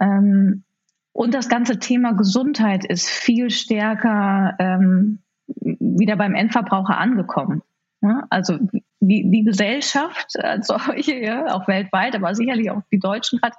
[0.00, 0.64] Ähm,
[1.12, 7.62] und das ganze Thema Gesundheit ist viel stärker ähm, wieder beim Endverbraucher angekommen.
[8.00, 8.58] Ja, also
[9.00, 13.54] die, die Gesellschaft als solche, ja, auch weltweit, aber sicherlich auch die Deutschen hat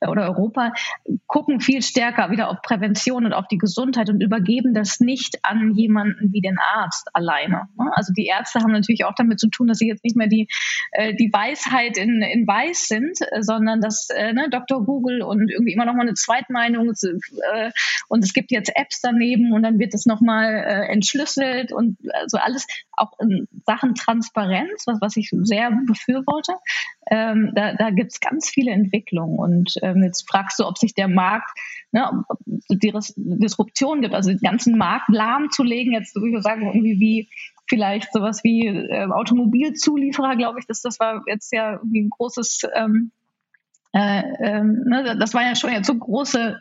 [0.00, 0.72] äh, oder Europa,
[1.26, 5.74] gucken viel stärker wieder auf Prävention und auf die Gesundheit und übergeben das nicht an
[5.74, 7.68] jemanden wie den Arzt alleine.
[7.78, 7.90] Ne?
[7.94, 10.48] Also die Ärzte haben natürlich auch damit zu tun, dass sie jetzt nicht mehr die,
[10.92, 14.84] äh, die Weisheit in, in Weiß sind, äh, sondern dass ne, Dr.
[14.84, 16.92] Google und irgendwie immer noch mal eine Zweitmeinung
[18.08, 22.66] und es gibt jetzt Apps daneben und dann wird es nochmal entschlüsselt und also alles
[22.92, 26.54] auch in Sachen Transparenz, was, was ich sehr befürworte.
[27.10, 29.38] Ähm, da da gibt es ganz viele Entwicklungen.
[29.38, 31.50] Und ähm, jetzt fragst du, ob sich der Markt,
[31.92, 37.00] ne, ob die Disruption gibt, also den ganzen Markt lahmzulegen, jetzt würde ich sagen, irgendwie
[37.00, 37.28] wie
[37.68, 42.62] vielleicht sowas wie äh, Automobilzulieferer, glaube ich, dass das war jetzt ja irgendwie ein großes
[42.74, 43.10] ähm,
[43.92, 46.60] äh, ähm, ne, das war ja schon jetzt so große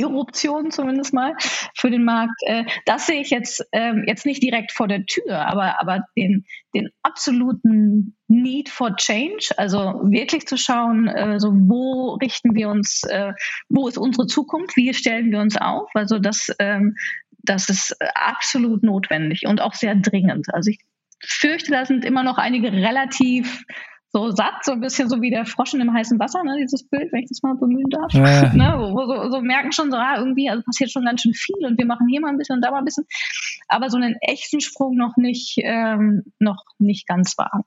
[0.00, 1.34] Eruption zumindest mal
[1.74, 2.40] für den Markt.
[2.42, 6.44] Äh, das sehe ich jetzt, ähm, jetzt nicht direkt vor der Tür, aber, aber den,
[6.74, 13.02] den absoluten Need for Change, also wirklich zu schauen, äh, so wo richten wir uns,
[13.04, 13.32] äh,
[13.68, 15.90] wo ist unsere Zukunft, wie stellen wir uns auf?
[15.94, 16.96] Also das, ähm,
[17.42, 20.52] das ist absolut notwendig und auch sehr dringend.
[20.52, 20.80] Also ich
[21.20, 23.64] fürchte, da sind immer noch einige relativ
[24.18, 27.12] so satt, so ein bisschen so wie der Froschen im heißen Wasser, ne, dieses Bild,
[27.12, 28.12] wenn ich das mal bemühen darf.
[28.12, 28.52] Ja.
[28.52, 31.64] Ne, wo so, so merken schon so, ah, irgendwie, also passiert schon ganz schön viel
[31.64, 33.06] und wir machen hier mal ein bisschen und da mal ein bisschen.
[33.68, 37.64] Aber so einen echten Sprung noch nicht, ähm, noch nicht ganz wagen.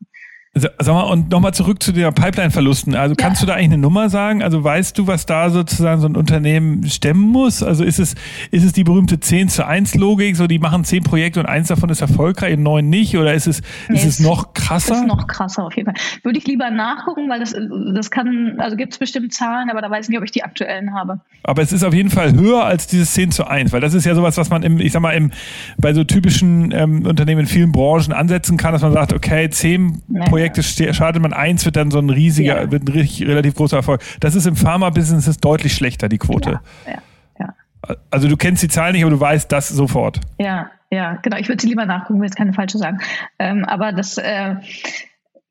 [0.53, 2.93] Sag mal, und nochmal zurück zu den Pipeline-Verlusten.
[2.93, 3.45] Also kannst ja.
[3.45, 4.43] du da eigentlich eine Nummer sagen?
[4.43, 7.63] Also weißt du, was da sozusagen so ein Unternehmen stemmen muss?
[7.63, 8.15] Also ist es,
[8.51, 11.69] ist es die berühmte 10 zu 1 Logik, so die machen 10 Projekte und eins
[11.69, 13.15] davon ist erfolgreich, in neun nicht?
[13.17, 14.95] Oder ist es, nee, ist es noch krasser?
[14.95, 16.03] Ist noch krasser auf jeden Fall.
[16.23, 17.55] Würde ich lieber nachgucken, weil das,
[17.95, 20.43] das kann, also gibt es bestimmt Zahlen, aber da weiß ich nicht, ob ich die
[20.43, 21.21] aktuellen habe.
[21.43, 24.03] Aber es ist auf jeden Fall höher als dieses 10 zu 1, weil das ist
[24.03, 25.31] ja sowas, was man im, ich sag mal, im,
[25.77, 30.01] bei so typischen ähm, Unternehmen in vielen Branchen ansetzen kann, dass man sagt, okay, 10
[30.09, 30.19] nee.
[30.25, 32.71] Projekte Projekte startet man eins, wird dann so ein riesiger, ja.
[32.71, 34.01] wird ein richtig, relativ großer Erfolg.
[34.19, 36.61] Das ist im Pharma-Business deutlich schlechter, die Quote.
[36.85, 36.91] Ja,
[37.39, 37.53] ja,
[37.87, 37.95] ja.
[38.09, 40.19] Also du kennst die Zahlen nicht, aber du weißt das sofort.
[40.39, 41.37] Ja, ja, genau.
[41.37, 42.99] Ich würde sie lieber nachgucken, will jetzt keine falsche sagen.
[43.39, 44.55] Ähm, aber das, äh,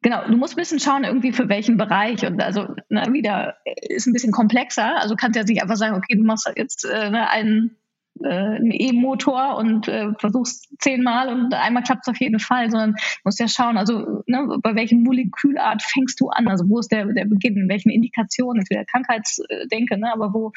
[0.02, 2.24] Genau, du musst ein bisschen schauen, irgendwie für welchen Bereich.
[2.24, 4.98] Und also na, wieder ist ein bisschen komplexer.
[4.98, 7.79] Also kannst ja nicht einfach sagen, okay, du machst jetzt äh, ne, einen äh,
[8.28, 12.94] einen E-Motor und äh, versuchst zehnmal und einmal klappt es auf jeden Fall, sondern
[13.24, 17.06] musst ja schauen, also ne, bei welchem Molekülart fängst du an, also wo ist der,
[17.06, 20.52] der Beginn, in welchen Indikationen, ist wieder Krankheitsdenke, ne, aber wo,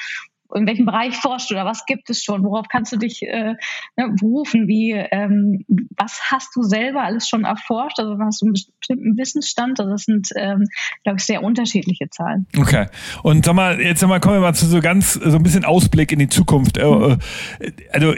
[0.54, 2.44] in welchem Bereich forschst du oder was gibt es schon?
[2.44, 3.56] Worauf kannst du dich äh,
[3.98, 4.68] ne, berufen?
[4.68, 5.66] Wie, ähm,
[5.98, 8.00] was hast du selber alles schon erforscht?
[8.00, 9.80] Also hast du einen bestimmten Wissensstand?
[9.80, 10.66] Also das sind, ähm,
[11.04, 12.48] glaube ich, sehr unterschiedliche Zahlen.
[12.58, 12.88] Okay.
[13.24, 15.66] Und sag mal, jetzt sag mal, kommen wir mal zu so ganz so ein bisschen
[15.66, 16.78] Ausblick in die Zukunft.
[16.78, 17.18] Äh, mhm.
[17.92, 18.14] Also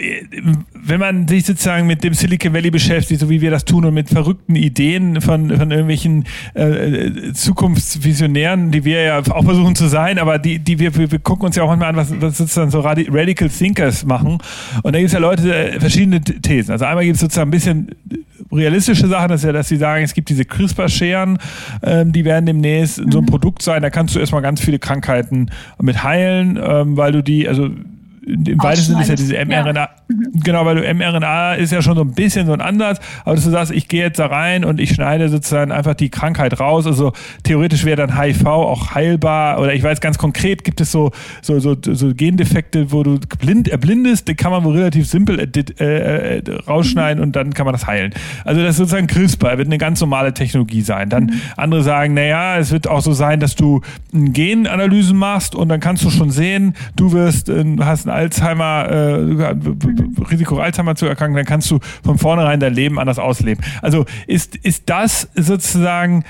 [0.73, 3.93] wenn man sich sozusagen mit dem Silicon Valley beschäftigt, so wie wir das tun und
[3.93, 10.19] mit verrückten Ideen von, von irgendwelchen äh, Zukunftsvisionären, die wir ja auch versuchen zu sein,
[10.19, 13.49] aber die, die wir, wir gucken uns ja auch manchmal an, was, sozusagen so Radical
[13.49, 14.37] Thinkers machen.
[14.83, 16.71] Und da gibt es ja Leute, äh, verschiedene Thesen.
[16.71, 17.91] Also einmal gibt es sozusagen ein bisschen
[18.51, 21.39] realistische Sachen, das ist ja, dass sie sagen, es gibt diese CRISPR-Scheren,
[21.83, 23.27] ähm, die werden demnächst so ein mhm.
[23.27, 25.49] Produkt sein, da kannst du erstmal ganz viele Krankheiten
[25.81, 27.69] mit heilen, ähm, weil du die, also
[28.25, 29.89] im weitesten Sinne ist ja diese mRNA, ja.
[30.07, 30.41] Mhm.
[30.43, 33.43] genau, weil du mRNA ist ja schon so ein bisschen so ein Ansatz, aber dass
[33.43, 36.87] du sagst, ich gehe jetzt da rein und ich schneide sozusagen einfach die Krankheit raus.
[36.87, 37.13] Also
[37.43, 41.11] theoretisch wäre dann HIV auch heilbar oder ich weiß ganz konkret gibt es so,
[41.41, 46.37] so, so, so Gendefekte, wo du blind erblindest, die kann man wohl relativ simpel äh,
[46.37, 47.27] äh, rausschneiden mhm.
[47.27, 48.13] und dann kann man das heilen.
[48.43, 51.09] Also das ist sozusagen CRISPR, wird eine ganz normale Technologie sein.
[51.09, 51.41] Dann mhm.
[51.57, 56.03] andere sagen, naja, es wird auch so sein, dass du Genanalysen machst und dann kannst
[56.03, 59.55] du schon sehen, du wirst, äh, hast ein Alzheimer, äh,
[60.31, 63.63] Risiko Alzheimer zu erkranken, dann kannst du von vornherein dein Leben anders ausleben.
[63.81, 66.23] Also ist, ist das sozusagen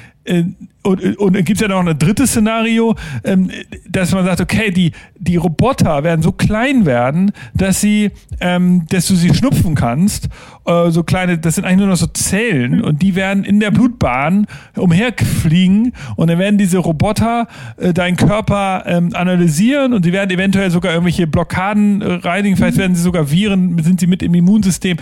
[0.86, 3.50] und, und gibt es ja noch ein drittes Szenario, ähm,
[3.90, 9.08] dass man sagt, okay, die, die Roboter werden so klein werden, dass sie, ähm, dass
[9.08, 10.30] du sie schnupfen kannst.
[10.66, 13.72] Äh, so kleine, das sind eigentlich nur noch so Zellen und die werden in der
[13.72, 17.48] Blutbahn umherfliegen und dann werden diese Roboter
[17.78, 22.78] äh, deinen Körper ähm, analysieren und sie werden eventuell sogar irgendwelche Blockaden äh, reinigen, vielleicht
[22.78, 24.98] werden sie sogar Viren, sind sie mit im Immunsystem.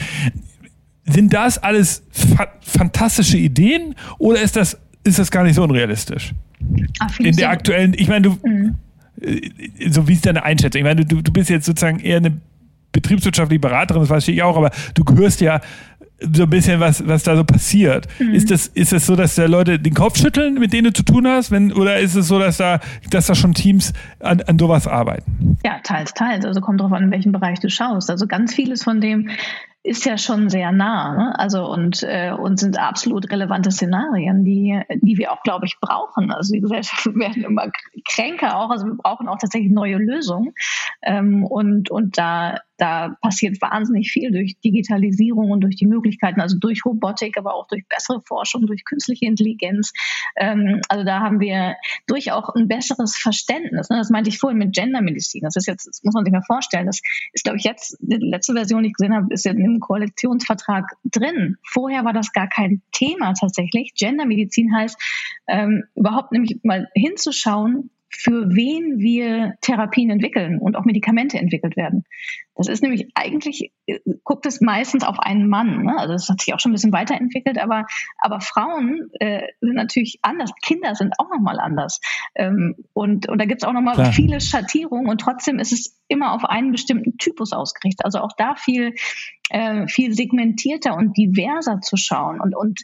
[1.06, 6.34] Sind das alles fa fantastische Ideen oder ist das ist das gar nicht so unrealistisch.
[7.00, 8.76] Ach, in der aktuellen, ich meine, du, mhm.
[9.22, 9.52] Äh,
[9.90, 10.80] so wie ist deine Einschätzung?
[10.80, 12.38] Ich meine, du, du bist jetzt sozusagen eher eine
[12.92, 15.62] betriebswirtschaftliche Beraterin, das weiß ich auch, aber du gehörst ja
[16.34, 18.08] so ein bisschen, was, was da so passiert.
[18.20, 18.34] Mhm.
[18.34, 21.04] Ist das, ist das so, dass da Leute den Kopf schütteln, mit denen du zu
[21.04, 22.80] tun hast, wenn, oder ist es so, dass da,
[23.10, 25.58] dass da schon Teams an, an sowas arbeiten?
[25.66, 26.46] Ja, teils, teils.
[26.46, 28.10] Also kommt drauf an, in welchem Bereich du schaust.
[28.10, 29.30] Also ganz vieles von dem,
[29.84, 31.14] ist ja schon sehr nah.
[31.14, 31.40] Ne?
[31.40, 36.32] Also und, äh, und sind absolut relevante Szenarien, die, die wir auch, glaube ich, brauchen.
[36.32, 37.70] Also die Gesellschaften werden immer
[38.08, 38.70] kränker auch.
[38.70, 40.54] Also wir brauchen auch tatsächlich neue Lösungen.
[41.04, 46.58] Ähm, und, und da da passiert wahnsinnig viel durch Digitalisierung und durch die Möglichkeiten, also
[46.58, 49.94] durch Robotik, aber auch durch bessere Forschung, durch künstliche Intelligenz.
[50.36, 51.76] Ähm, also da haben wir
[52.08, 53.90] durch auch ein besseres Verständnis.
[53.90, 53.98] Ne?
[53.98, 55.42] Das meinte ich vorhin mit Gendermedizin.
[55.44, 56.88] Das ist jetzt, das muss man sich mal vorstellen.
[56.88, 57.00] Das
[57.32, 61.58] ist, glaube ich, jetzt, die letzte Version, die ich gesehen habe, ist ja Koalitionsvertrag drin.
[61.64, 63.94] Vorher war das gar kein Thema tatsächlich.
[63.96, 64.98] Gendermedizin heißt,
[65.48, 72.06] ähm, überhaupt nämlich mal hinzuschauen, für wen wir Therapien entwickeln und auch Medikamente entwickelt werden.
[72.56, 75.84] Das ist nämlich eigentlich, äh, guckt es meistens auf einen Mann.
[75.84, 75.98] Ne?
[75.98, 77.86] Also das hat sich auch schon ein bisschen weiterentwickelt, aber,
[78.20, 80.52] aber Frauen äh, sind natürlich anders.
[80.62, 82.00] Kinder sind auch nochmal anders.
[82.36, 86.34] Ähm, und, und da gibt es auch nochmal viele Schattierungen und trotzdem ist es immer
[86.34, 88.06] auf einen bestimmten Typus ausgerichtet.
[88.06, 88.94] Also auch da viel,
[89.50, 92.40] äh, viel segmentierter und diverser zu schauen.
[92.40, 92.82] Und, und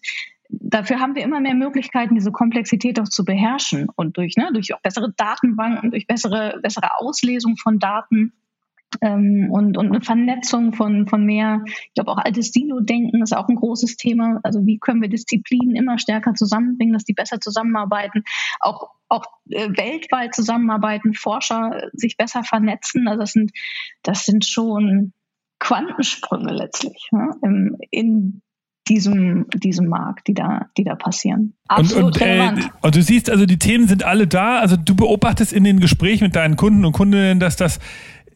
[0.49, 4.73] dafür haben wir immer mehr Möglichkeiten, diese Komplexität auch zu beherrschen und durch, ne, durch
[4.73, 8.33] auch bessere Datenbanken, durch bessere, bessere Auslesung von Daten
[9.01, 13.47] ähm, und, und eine Vernetzung von, von mehr, ich glaube auch altes Dino-Denken ist auch
[13.47, 14.39] ein großes Thema.
[14.41, 18.23] Also wie können wir Disziplinen immer stärker zusammenbringen, dass die besser zusammenarbeiten,
[18.59, 23.07] auch, auch äh, weltweit zusammenarbeiten, Forscher sich besser vernetzen.
[23.07, 23.51] Also das sind,
[24.01, 25.13] das sind schon
[25.59, 28.41] Quantensprünge letztlich ne, im, in
[28.89, 31.53] diesem, diesem Markt, die da, die da passieren.
[31.67, 34.59] Absolut und, und, äh, und du siehst also, die Themen sind alle da.
[34.59, 37.79] Also du beobachtest in den Gesprächen mit deinen Kunden und Kundinnen, dass das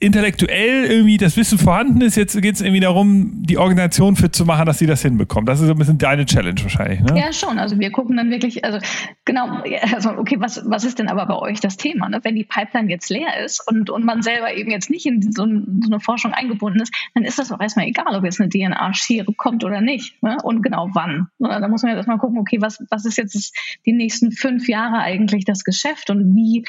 [0.03, 2.17] intellektuell irgendwie das Wissen vorhanden ist.
[2.17, 5.47] Jetzt geht es irgendwie darum, die Organisation fit zu machen, dass sie das hinbekommt.
[5.47, 6.99] Das ist so ein bisschen deine Challenge wahrscheinlich.
[6.99, 7.17] Ne?
[7.17, 7.57] Ja, schon.
[7.57, 8.79] Also wir gucken dann wirklich, also
[9.23, 9.61] genau,
[9.93, 12.09] also okay, was, was ist denn aber bei euch das Thema?
[12.09, 12.19] Ne?
[12.23, 15.45] Wenn die Pipeline jetzt leer ist und, und man selber eben jetzt nicht in so,
[15.45, 19.33] so eine Forschung eingebunden ist, dann ist das auch erstmal egal, ob jetzt eine DNA-Schere
[19.37, 20.21] kommt oder nicht.
[20.21, 20.37] Ne?
[20.43, 21.27] Und genau wann.
[21.39, 24.99] Da muss man jetzt erstmal gucken, okay, was, was ist jetzt die nächsten fünf Jahre
[24.99, 26.65] eigentlich das Geschäft und wie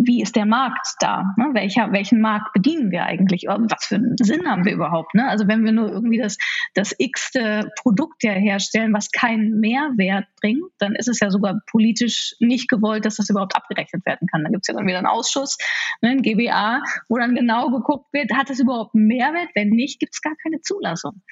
[0.00, 1.34] wie ist der Markt da?
[1.36, 1.50] Ne?
[1.52, 3.46] Welcher, welchen Markt bedienen wir eigentlich?
[3.48, 5.14] Was für einen Sinn haben wir überhaupt?
[5.14, 5.28] Ne?
[5.28, 6.38] Also wenn wir nur irgendwie das,
[6.74, 12.34] das x-te Produkt ja herstellen, was keinen Mehrwert bringt, dann ist es ja sogar politisch
[12.38, 14.44] nicht gewollt, dass das überhaupt abgerechnet werden kann.
[14.44, 15.58] Da gibt es ja dann wieder einen Ausschuss,
[16.00, 19.50] ne, ein GBA, wo dann genau geguckt wird, hat es überhaupt einen Mehrwert?
[19.54, 21.22] Wenn nicht, gibt es gar keine Zulassung.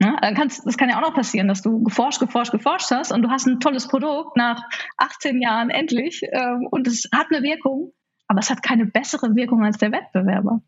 [0.00, 0.16] Ne?
[0.20, 3.22] Dann kannst, das kann ja auch noch passieren, dass du geforscht, geforscht, geforscht hast und
[3.22, 4.62] du hast ein tolles Produkt nach
[4.96, 7.92] 18 Jahren endlich ähm, und es hat eine Wirkung,
[8.26, 10.62] aber es hat keine bessere Wirkung als der Wettbewerber.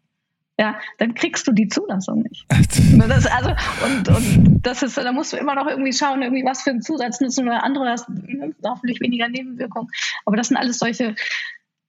[0.58, 2.46] Ja, dann kriegst du die Zulassung nicht.
[3.08, 3.50] Das, also,
[3.84, 6.80] und, und das ist, da musst du immer noch irgendwie schauen, irgendwie was für einen
[6.80, 9.88] Zusatz nutzen oder andere hast ne, hoffentlich weniger Nebenwirkungen.
[10.24, 11.14] Aber das sind alles solche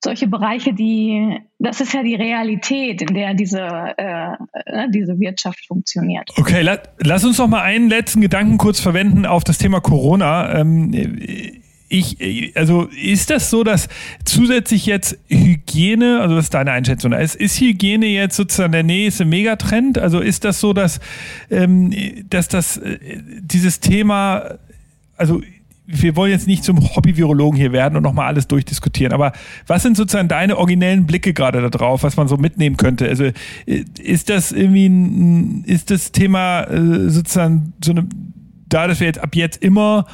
[0.04, 4.34] solche Bereiche, die, das ist ja die Realität, in der diese, äh,
[4.66, 6.30] äh, diese Wirtschaft funktioniert.
[6.38, 10.60] Okay, la, lass uns noch mal einen letzten Gedanken kurz verwenden auf das Thema Corona.
[10.60, 10.94] Ähm,
[11.90, 13.88] ich, also ist das so, dass
[14.26, 17.14] zusätzlich jetzt Hygiene, also was ist deine Einschätzung?
[17.14, 19.98] Ist, ist Hygiene jetzt sozusagen der nächste Megatrend?
[19.98, 21.00] Also ist das so, dass,
[21.50, 21.94] ähm,
[22.30, 23.00] dass das äh,
[23.42, 24.58] dieses Thema,
[25.16, 25.42] also
[25.88, 29.32] wir wollen jetzt nicht zum Hobby-Virologen hier werden und nochmal alles durchdiskutieren, aber
[29.66, 33.08] was sind sozusagen deine originellen Blicke gerade da drauf, was man so mitnehmen könnte?
[33.08, 38.06] Also äh, ist das irgendwie ein, ist das Thema äh, sozusagen so eine,
[38.68, 40.06] da, dass wir jetzt ab jetzt immer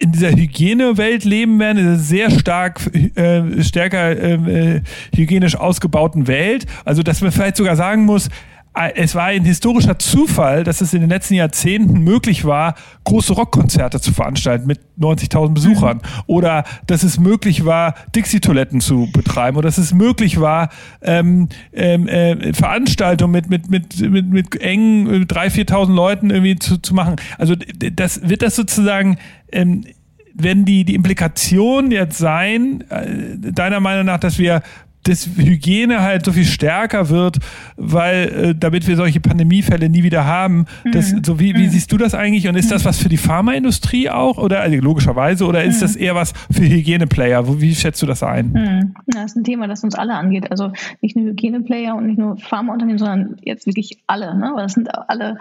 [0.00, 2.80] in dieser Hygienewelt leben werden, in einer sehr stark,
[3.16, 4.80] äh, stärker äh,
[5.14, 6.66] hygienisch ausgebauten Welt.
[6.86, 8.30] Also, dass man vielleicht sogar sagen muss,
[8.72, 14.00] es war ein historischer Zufall, dass es in den letzten Jahrzehnten möglich war, große Rockkonzerte
[14.00, 15.96] zu veranstalten mit 90.000 Besuchern.
[15.96, 16.22] Mhm.
[16.26, 19.56] Oder dass es möglich war, Dixie-Toiletten zu betreiben.
[19.56, 20.68] Oder dass es möglich war,
[21.02, 26.78] ähm, ähm, äh, Veranstaltungen mit, mit, mit, mit, mit engen 3.000, 4.000 Leuten irgendwie zu,
[26.78, 27.16] zu machen.
[27.38, 29.18] Also das wird das sozusagen...
[29.50, 29.84] Ähm,
[30.32, 34.62] wenn die, die Implikation jetzt sein, äh, deiner Meinung nach, dass wir
[35.04, 37.38] dass Hygiene halt so viel stärker wird,
[37.76, 40.66] weil äh, damit wir solche Pandemiefälle nie wieder haben.
[40.92, 41.24] Das, mhm.
[41.24, 41.70] so wie, wie mhm.
[41.70, 42.48] siehst du das eigentlich?
[42.48, 42.88] Und ist das mhm.
[42.88, 45.80] was für die Pharmaindustrie auch oder also logischerweise oder ist mhm.
[45.80, 47.60] das eher was für Hygieneplayer?
[47.60, 48.52] Wie schätzt du das ein?
[48.52, 48.94] Mhm.
[49.06, 50.50] Das ist ein Thema, das uns alle angeht.
[50.50, 54.36] Also nicht nur Hygieneplayer und nicht nur Pharmaunternehmen, sondern jetzt wirklich alle.
[54.36, 54.52] Ne?
[54.54, 55.38] Weil das sind alle.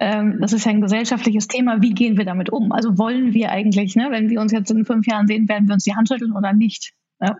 [0.00, 1.80] Ähm, das ist ja ein gesellschaftliches Thema.
[1.80, 2.72] Wie gehen wir damit um?
[2.72, 5.74] Also wollen wir eigentlich, ne, wenn wir uns jetzt in fünf Jahren sehen, werden wir
[5.74, 6.92] uns die Hand schütteln oder nicht?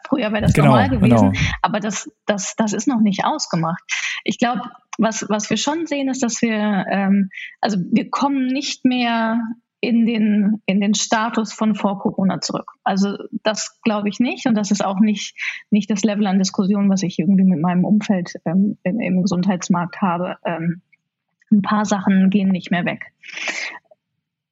[0.09, 1.47] Früher wäre das genau, normal gewesen, genau.
[1.62, 3.83] aber das, das, das ist noch nicht ausgemacht.
[4.24, 4.62] Ich glaube,
[4.99, 7.29] was, was wir schon sehen, ist, dass wir, ähm,
[7.61, 9.39] also wir kommen nicht mehr
[9.81, 12.72] in den, in den Status von vor Corona zurück.
[12.83, 15.37] Also das glaube ich nicht und das ist auch nicht,
[15.70, 20.01] nicht das Level an Diskussion, was ich irgendwie mit meinem Umfeld ähm, im, im Gesundheitsmarkt
[20.01, 20.39] habe.
[20.45, 20.81] Ähm,
[21.53, 23.12] ein paar Sachen gehen nicht mehr weg.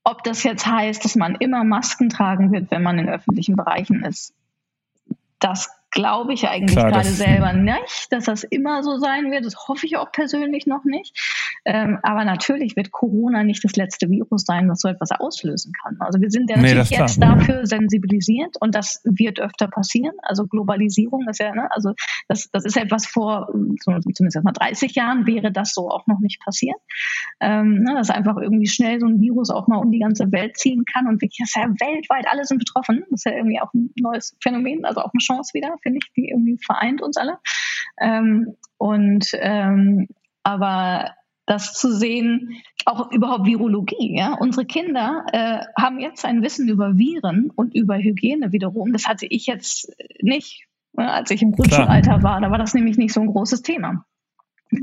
[0.05, 4.05] Ob das jetzt heißt, dass man immer Masken tragen wird, wenn man in öffentlichen Bereichen
[4.05, 4.35] ist,
[5.45, 9.47] das glaube ich eigentlich Klar, gerade selber nicht, dass das immer so sein wird.
[9.47, 11.17] Das hoffe ich auch persönlich noch nicht.
[11.65, 15.97] Ähm, aber natürlich wird Corona nicht das letzte Virus sein, was so etwas auslösen kann.
[16.01, 20.15] Also wir sind ja natürlich nee, jetzt dafür sensibilisiert und das wird öfter passieren.
[20.23, 21.95] Also Globalisierung ist ja, ne, also
[22.29, 23.49] das, das ist etwas vor
[23.83, 26.77] zumindest mal 30 Jahren wäre das so auch noch nicht passiert.
[27.41, 30.57] Ähm, ne, dass einfach irgendwie schnell so ein Virus auch mal um die ganze Welt
[30.57, 33.05] ziehen kann und wirklich, das ist ja weltweit alle sind betroffen.
[33.11, 36.13] Das ist ja irgendwie auch ein neues Phänomen, also auch eine Chance wieder, finde ich,
[36.15, 37.39] die irgendwie vereint uns alle.
[38.01, 40.09] Ähm, und ähm,
[40.43, 41.15] aber
[41.47, 44.17] das zu sehen, auch überhaupt Virologie.
[44.17, 44.35] Ja?
[44.35, 48.93] Unsere Kinder äh, haben jetzt ein Wissen über Viren und über Hygiene wiederum.
[48.93, 52.41] Das hatte ich jetzt nicht, ne, als ich im Grundschulalter war.
[52.41, 54.05] Da war das nämlich nicht so ein großes Thema.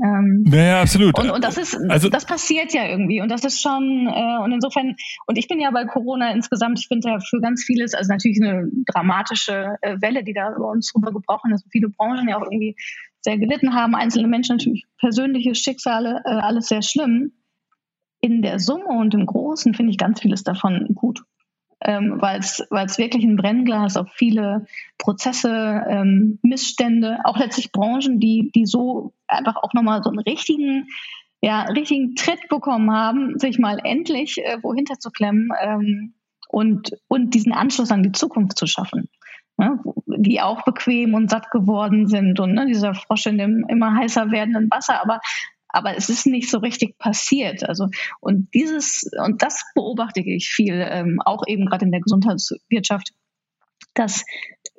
[0.02, 1.18] Ähm, ja, absolut.
[1.18, 3.20] Und, und das ist, also, das passiert ja irgendwie.
[3.20, 6.88] Und das ist schon, äh, und insofern, und ich bin ja bei Corona insgesamt, ich
[6.88, 10.94] finde ja für ganz vieles, also natürlich eine dramatische äh, Welle, die da bei uns
[10.94, 12.76] rüber gebrochen ist, viele Branchen ja auch irgendwie
[13.20, 17.32] sehr gelitten haben, einzelne Menschen natürlich persönliche Schicksale, äh, alles sehr schlimm.
[18.20, 21.22] In der Summe und im Großen finde ich ganz vieles davon gut,
[21.84, 24.66] ähm, weil es wirklich ein Brennglas auf viele
[24.98, 30.88] Prozesse, ähm, Missstände, auch letztlich Branchen, die, die so einfach auch nochmal so einen richtigen,
[31.40, 36.14] ja, richtigen Tritt bekommen haben, sich mal endlich äh, wohinter zu klemmen ähm,
[36.48, 39.08] und, und diesen Anschluss an die Zukunft zu schaffen
[39.58, 43.94] ne, die auch bequem und satt geworden sind und ne, dieser Frosch in dem immer
[43.94, 45.20] heißer werdenden Wasser, aber
[45.72, 47.68] aber es ist nicht so richtig passiert.
[47.68, 47.88] Also
[48.20, 53.12] und dieses und das beobachte ich viel, ähm, auch eben gerade in der Gesundheitswirtschaft,
[53.94, 54.24] dass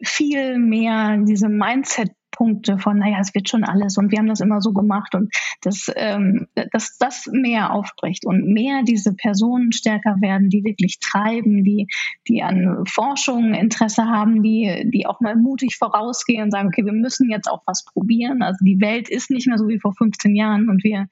[0.02, 4.42] viel mehr diese Mindset Punkte von, naja, es wird schon alles und wir haben das
[4.42, 10.18] immer so gemacht und dass, ähm, dass das mehr aufbricht und mehr diese Personen stärker
[10.20, 11.88] werden, die wirklich treiben, die,
[12.28, 16.94] die an Forschung Interesse haben, die, die auch mal mutig vorausgehen und sagen, okay, wir
[16.94, 18.42] müssen jetzt auch was probieren.
[18.42, 21.08] Also die Welt ist nicht mehr so wie vor 15 Jahren und wir,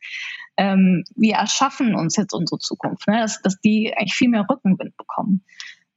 [0.58, 3.20] ähm, wir erschaffen uns jetzt unsere Zukunft, ne?
[3.20, 5.44] dass, dass die eigentlich viel mehr Rückenwind bekommen.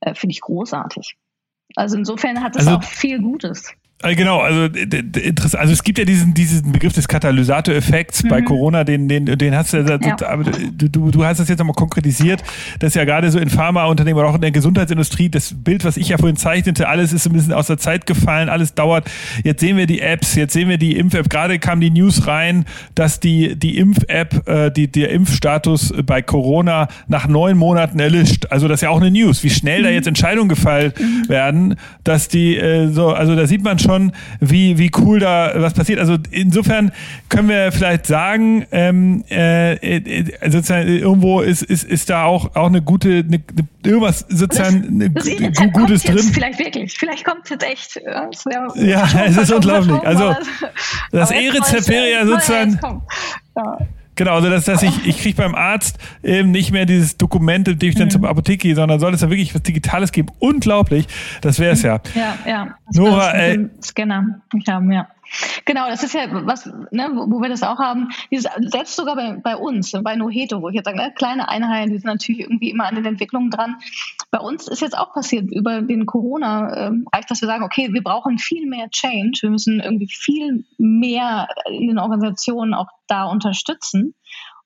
[0.01, 1.17] Äh, Finde ich großartig.
[1.77, 3.75] Also insofern hat es also, auch viel Gutes.
[4.03, 5.63] Äh, genau, also interessant.
[5.63, 8.29] Also es gibt ja diesen, diesen Begriff des Katalysatoreffekts mhm.
[8.29, 10.17] bei Corona, den, den, den hast du, ja.
[10.27, 12.43] aber du, du hast das jetzt nochmal konkretisiert,
[12.81, 16.09] dass ja gerade so in Pharmaunternehmen oder auch in der Gesundheitsindustrie das Bild, was ich
[16.09, 19.11] ja vorhin zeichnete, alles ist ein bisschen aus der Zeit gefallen, alles dauert.
[19.43, 21.31] Jetzt sehen wir die Apps, jetzt sehen wir die Impf-App.
[21.31, 26.89] Gerade kam die News rein, dass die, die Impf-App, äh, die, der Impfstatus bei Corona
[27.07, 28.34] nach neun Monaten erlischt.
[28.51, 29.85] Also das ist ja auch eine News, wie schnell mhm.
[29.85, 31.29] da jetzt Entscheidungen gefallen mhm.
[31.29, 35.75] werden, dass die äh, so, also da sieht man schon, wie, wie cool da was
[35.75, 35.99] passiert.
[35.99, 36.93] Also insofern
[37.29, 42.67] können wir vielleicht sagen, ähm, äh, äh sozusagen irgendwo ist, ist, ist da auch, auch
[42.67, 43.41] eine gute, eine,
[43.85, 46.19] irgendwas sozusagen das, das Gutes drin.
[46.19, 47.97] Vielleicht wirklich, vielleicht kommt es jetzt echt.
[47.97, 50.01] Äh, ja, es ist unglaublich.
[50.05, 50.35] Also
[51.13, 52.79] das E-Rezept wäre ja sozusagen.
[53.57, 53.79] Ja.
[54.17, 57.79] Genau, also dass, dass ich, ich kriege beim Arzt eben nicht mehr dieses Dokument, in
[57.79, 58.11] dem ich dann mhm.
[58.11, 60.29] zur Apotheke gehe, sondern soll es da wirklich was Digitales geben.
[60.39, 61.07] Unglaublich,
[61.41, 62.01] das wäre es ja.
[62.15, 62.75] Ja, ja.
[62.93, 63.69] Nora, ey.
[63.83, 65.09] Scanner haben, ja.
[65.65, 68.11] Genau, das ist ja was, ne, wo wir das auch haben.
[68.31, 71.91] Dieses, selbst sogar bei, bei uns, bei Noheto, wo ich jetzt sage, ne, kleine Einheiten,
[71.91, 73.77] die sind natürlich irgendwie immer an den Entwicklungen dran.
[74.31, 78.03] Bei uns ist jetzt auch passiert, über den Corona ähm, dass wir sagen, okay, wir
[78.03, 84.15] brauchen viel mehr Change, wir müssen irgendwie viel mehr in den Organisationen auch da unterstützen.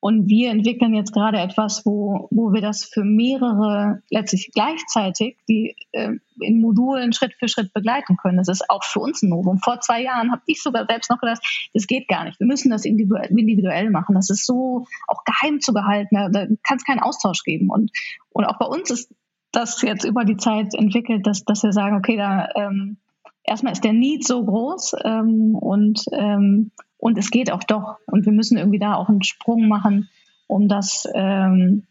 [0.01, 5.75] Und wir entwickeln jetzt gerade etwas, wo, wo wir das für mehrere letztlich gleichzeitig, die
[5.91, 8.37] äh, in Modulen Schritt für Schritt begleiten können.
[8.37, 9.59] Das ist auch für uns ein Novum.
[9.59, 11.43] Vor zwei Jahren habe ich sogar selbst noch gedacht,
[11.75, 12.39] das geht gar nicht.
[12.39, 14.15] Wir müssen das individuell machen.
[14.15, 16.15] Das ist so auch geheim zu behalten.
[16.15, 17.69] Da, da kann es keinen Austausch geben.
[17.69, 17.91] Und,
[18.31, 19.13] und auch bei uns ist
[19.51, 22.99] das jetzt über die Zeit entwickelt, dass, dass wir sagen, okay, da ähm,
[23.43, 27.97] erstmal ist der Need so groß ähm, und ähm, und es geht auch doch.
[28.07, 30.09] Und wir müssen irgendwie da auch einen Sprung machen,
[30.47, 31.85] um das, ähm,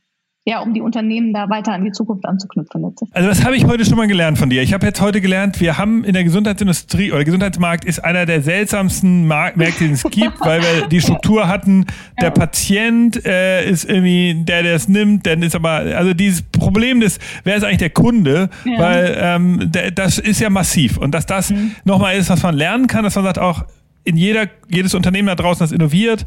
[0.46, 2.86] ja, um die Unternehmen da weiter an die Zukunft anzuknüpfen.
[3.12, 4.62] Also das habe ich heute schon mal gelernt von dir.
[4.62, 8.42] Ich habe jetzt heute gelernt, wir haben in der Gesundheitsindustrie oder Gesundheitsmarkt ist einer der
[8.42, 11.86] seltsamsten Märkte, die es gibt, weil wir die Struktur hatten,
[12.22, 12.32] der ja.
[12.32, 17.20] Patient äh, ist irgendwie der, der es nimmt, dann ist aber, also dieses Problem des,
[17.44, 18.80] wer ist eigentlich der Kunde, ja.
[18.80, 21.72] weil ähm, der, das ist ja massiv und dass das mhm.
[21.84, 23.66] nochmal ist, was man lernen kann, dass man sagt auch,
[24.08, 26.26] in jeder, jedes Unternehmen da draußen, das innoviert,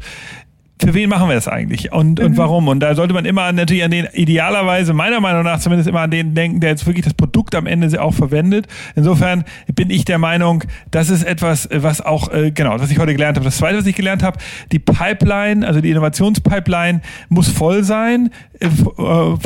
[0.83, 2.25] für wen machen wir das eigentlich und, mhm.
[2.25, 2.67] und warum?
[2.67, 6.11] Und da sollte man immer natürlich an den, idealerweise meiner Meinung nach zumindest immer an
[6.11, 8.67] den denken, der jetzt wirklich das Produkt am Ende auch verwendet.
[8.95, 13.13] Insofern bin ich der Meinung, das ist etwas, was auch, äh, genau, was ich heute
[13.13, 13.45] gelernt habe.
[13.45, 14.37] Das zweite, was ich gelernt habe,
[14.71, 18.29] die Pipeline, also die Innovationspipeline muss voll sein.
[18.59, 18.69] Äh,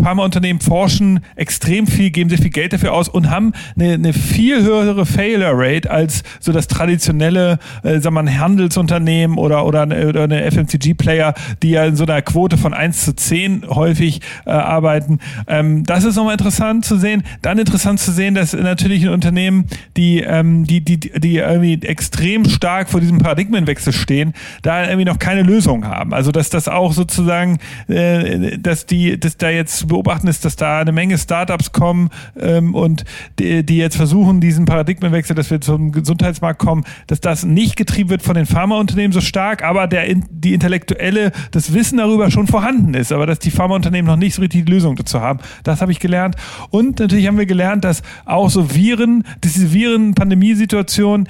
[0.02, 4.62] Pharmaunternehmen forschen extrem viel, geben sehr viel Geld dafür aus und haben eine, eine viel
[4.62, 10.10] höhere Failure Rate als so das traditionelle, äh, sagen wir mal, Handelsunternehmen oder, oder eine,
[10.10, 11.25] oder eine FMCG-Player,
[11.64, 15.20] die ja in so einer Quote von 1 zu 10 häufig äh, arbeiten.
[15.48, 17.24] Ähm, das ist nochmal interessant zu sehen.
[17.42, 19.66] Dann interessant zu sehen, dass natürlich ein Unternehmen,
[19.98, 25.20] die, ähm, die, die, die irgendwie extrem stark vor diesem Paradigmenwechsel stehen, da irgendwie noch
[25.20, 26.14] keine Lösung haben.
[26.14, 30.56] Also dass das auch sozusagen, äh, dass die, dass da jetzt zu beobachten ist, dass
[30.56, 32.10] da eine Menge Startups kommen
[32.40, 33.06] ähm, und
[33.40, 38.10] die, die jetzt versuchen, diesen Paradigmenwechsel, dass wir zum Gesundheitsmarkt kommen, dass das nicht getrieben
[38.10, 41.15] wird von den Pharmaunternehmen so stark, aber der die intellektuelle,
[41.52, 44.72] das Wissen darüber schon vorhanden ist, aber dass die Pharmaunternehmen noch nicht so richtig die
[44.72, 45.40] Lösung dazu haben.
[45.64, 46.36] Das habe ich gelernt.
[46.70, 51.28] Und natürlich haben wir gelernt, dass auch so Viren, diese Viren-Pandemiesituation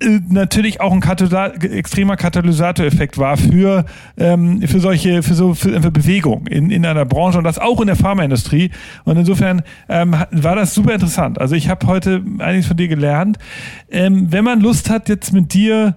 [0.00, 3.84] äh, natürlich auch ein Katalysa extremer Katalysatoreffekt war für
[4.16, 7.80] ähm, für solche für so für, für Bewegung in, in einer Branche und das auch
[7.80, 8.70] in der Pharmaindustrie
[9.04, 11.40] und insofern ähm, war das super interessant.
[11.40, 13.38] Also ich habe heute einiges von dir gelernt.
[13.90, 15.96] Ähm, wenn man Lust hat jetzt mit dir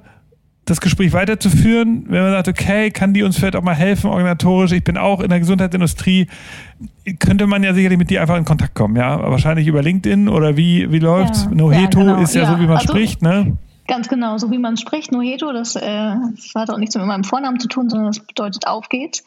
[0.66, 4.72] das Gespräch weiterzuführen, wenn man sagt, okay, kann die uns vielleicht auch mal helfen organisatorisch?
[4.72, 6.28] Ich bin auch in der Gesundheitsindustrie,
[7.20, 9.20] könnte man ja sicherlich mit dir einfach in Kontakt kommen, ja?
[9.30, 11.45] Wahrscheinlich über LinkedIn oder wie wie läuft's?
[11.45, 12.22] Ja, Noheto ja, genau.
[12.22, 13.57] ist ja, ja, so, wie man also, spricht, ne?
[13.88, 17.24] Ganz genau, so wie man spricht, Noheto, das, äh, das hat auch nichts mit meinem
[17.24, 19.24] Vornamen zu tun, sondern das bedeutet auf geht's.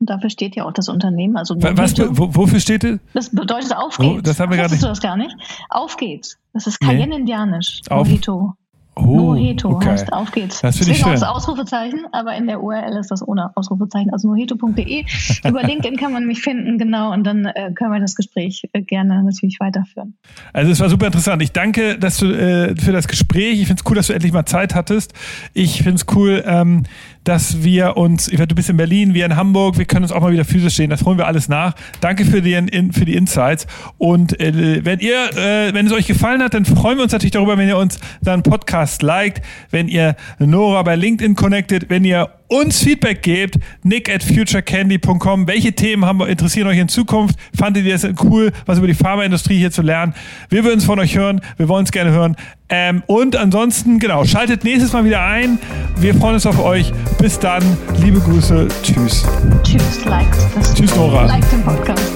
[0.00, 1.36] Und dafür steht ja auch das Unternehmen.
[1.36, 2.98] Also Was, wo, wofür steht das?
[3.14, 4.18] Das bedeutet auf geht's.
[4.18, 4.82] Oh, das haben wir gar nicht.
[4.82, 5.34] du das gar nicht?
[5.70, 6.36] Auf geht's.
[6.52, 7.80] Das ist Cayenne-Indianisch.
[7.88, 7.96] Nee.
[7.96, 8.54] Noheto.
[8.96, 9.88] Oh, Noheto okay.
[9.88, 10.60] heißt auf geht's.
[10.60, 11.12] Das finde ich schön.
[11.12, 15.04] das Ausrufezeichen, aber in der URL ist das ohne Ausrufezeichen, also noheto.de.
[15.48, 18.82] Über LinkedIn kann man mich finden, genau, und dann äh, können wir das Gespräch äh,
[18.82, 20.16] gerne natürlich weiterführen.
[20.52, 21.42] Also es war super interessant.
[21.42, 23.60] Ich danke dass du, äh, für das Gespräch.
[23.60, 25.12] Ich finde es cool, dass du endlich mal Zeit hattest.
[25.52, 26.84] Ich finde es cool, ähm,
[27.24, 30.12] dass wir uns, ich werde, du bist in Berlin, wir in Hamburg, wir können uns
[30.12, 31.74] auch mal wieder physisch sehen, das holen wir alles nach.
[32.00, 33.66] Danke für die, in, für die Insights
[33.98, 37.32] und äh, wenn ihr, äh, wenn es euch gefallen hat, dann freuen wir uns natürlich
[37.32, 42.30] darüber, wenn ihr uns dann Podcast liked, wenn ihr Nora bei LinkedIn connected, wenn ihr
[42.48, 45.46] uns Feedback gebt, nick at futurecandy.com.
[45.46, 47.38] Welche Themen haben, interessieren euch in Zukunft?
[47.56, 50.14] Fandet ihr es cool, was über die Pharmaindustrie hier zu lernen?
[50.48, 51.40] Wir würden es von euch hören.
[51.56, 52.36] Wir wollen es gerne hören.
[52.68, 55.58] Ähm, und ansonsten, genau, schaltet nächstes Mal wieder ein.
[55.96, 56.92] Wir freuen uns auf euch.
[57.18, 57.62] Bis dann.
[58.00, 58.68] Liebe Grüße.
[58.82, 59.24] Tschüss.
[59.62, 60.04] Tschüss.
[60.04, 60.38] Liked.
[60.74, 61.26] Tschüss, Nora.
[61.26, 62.12] Liked den Podcast.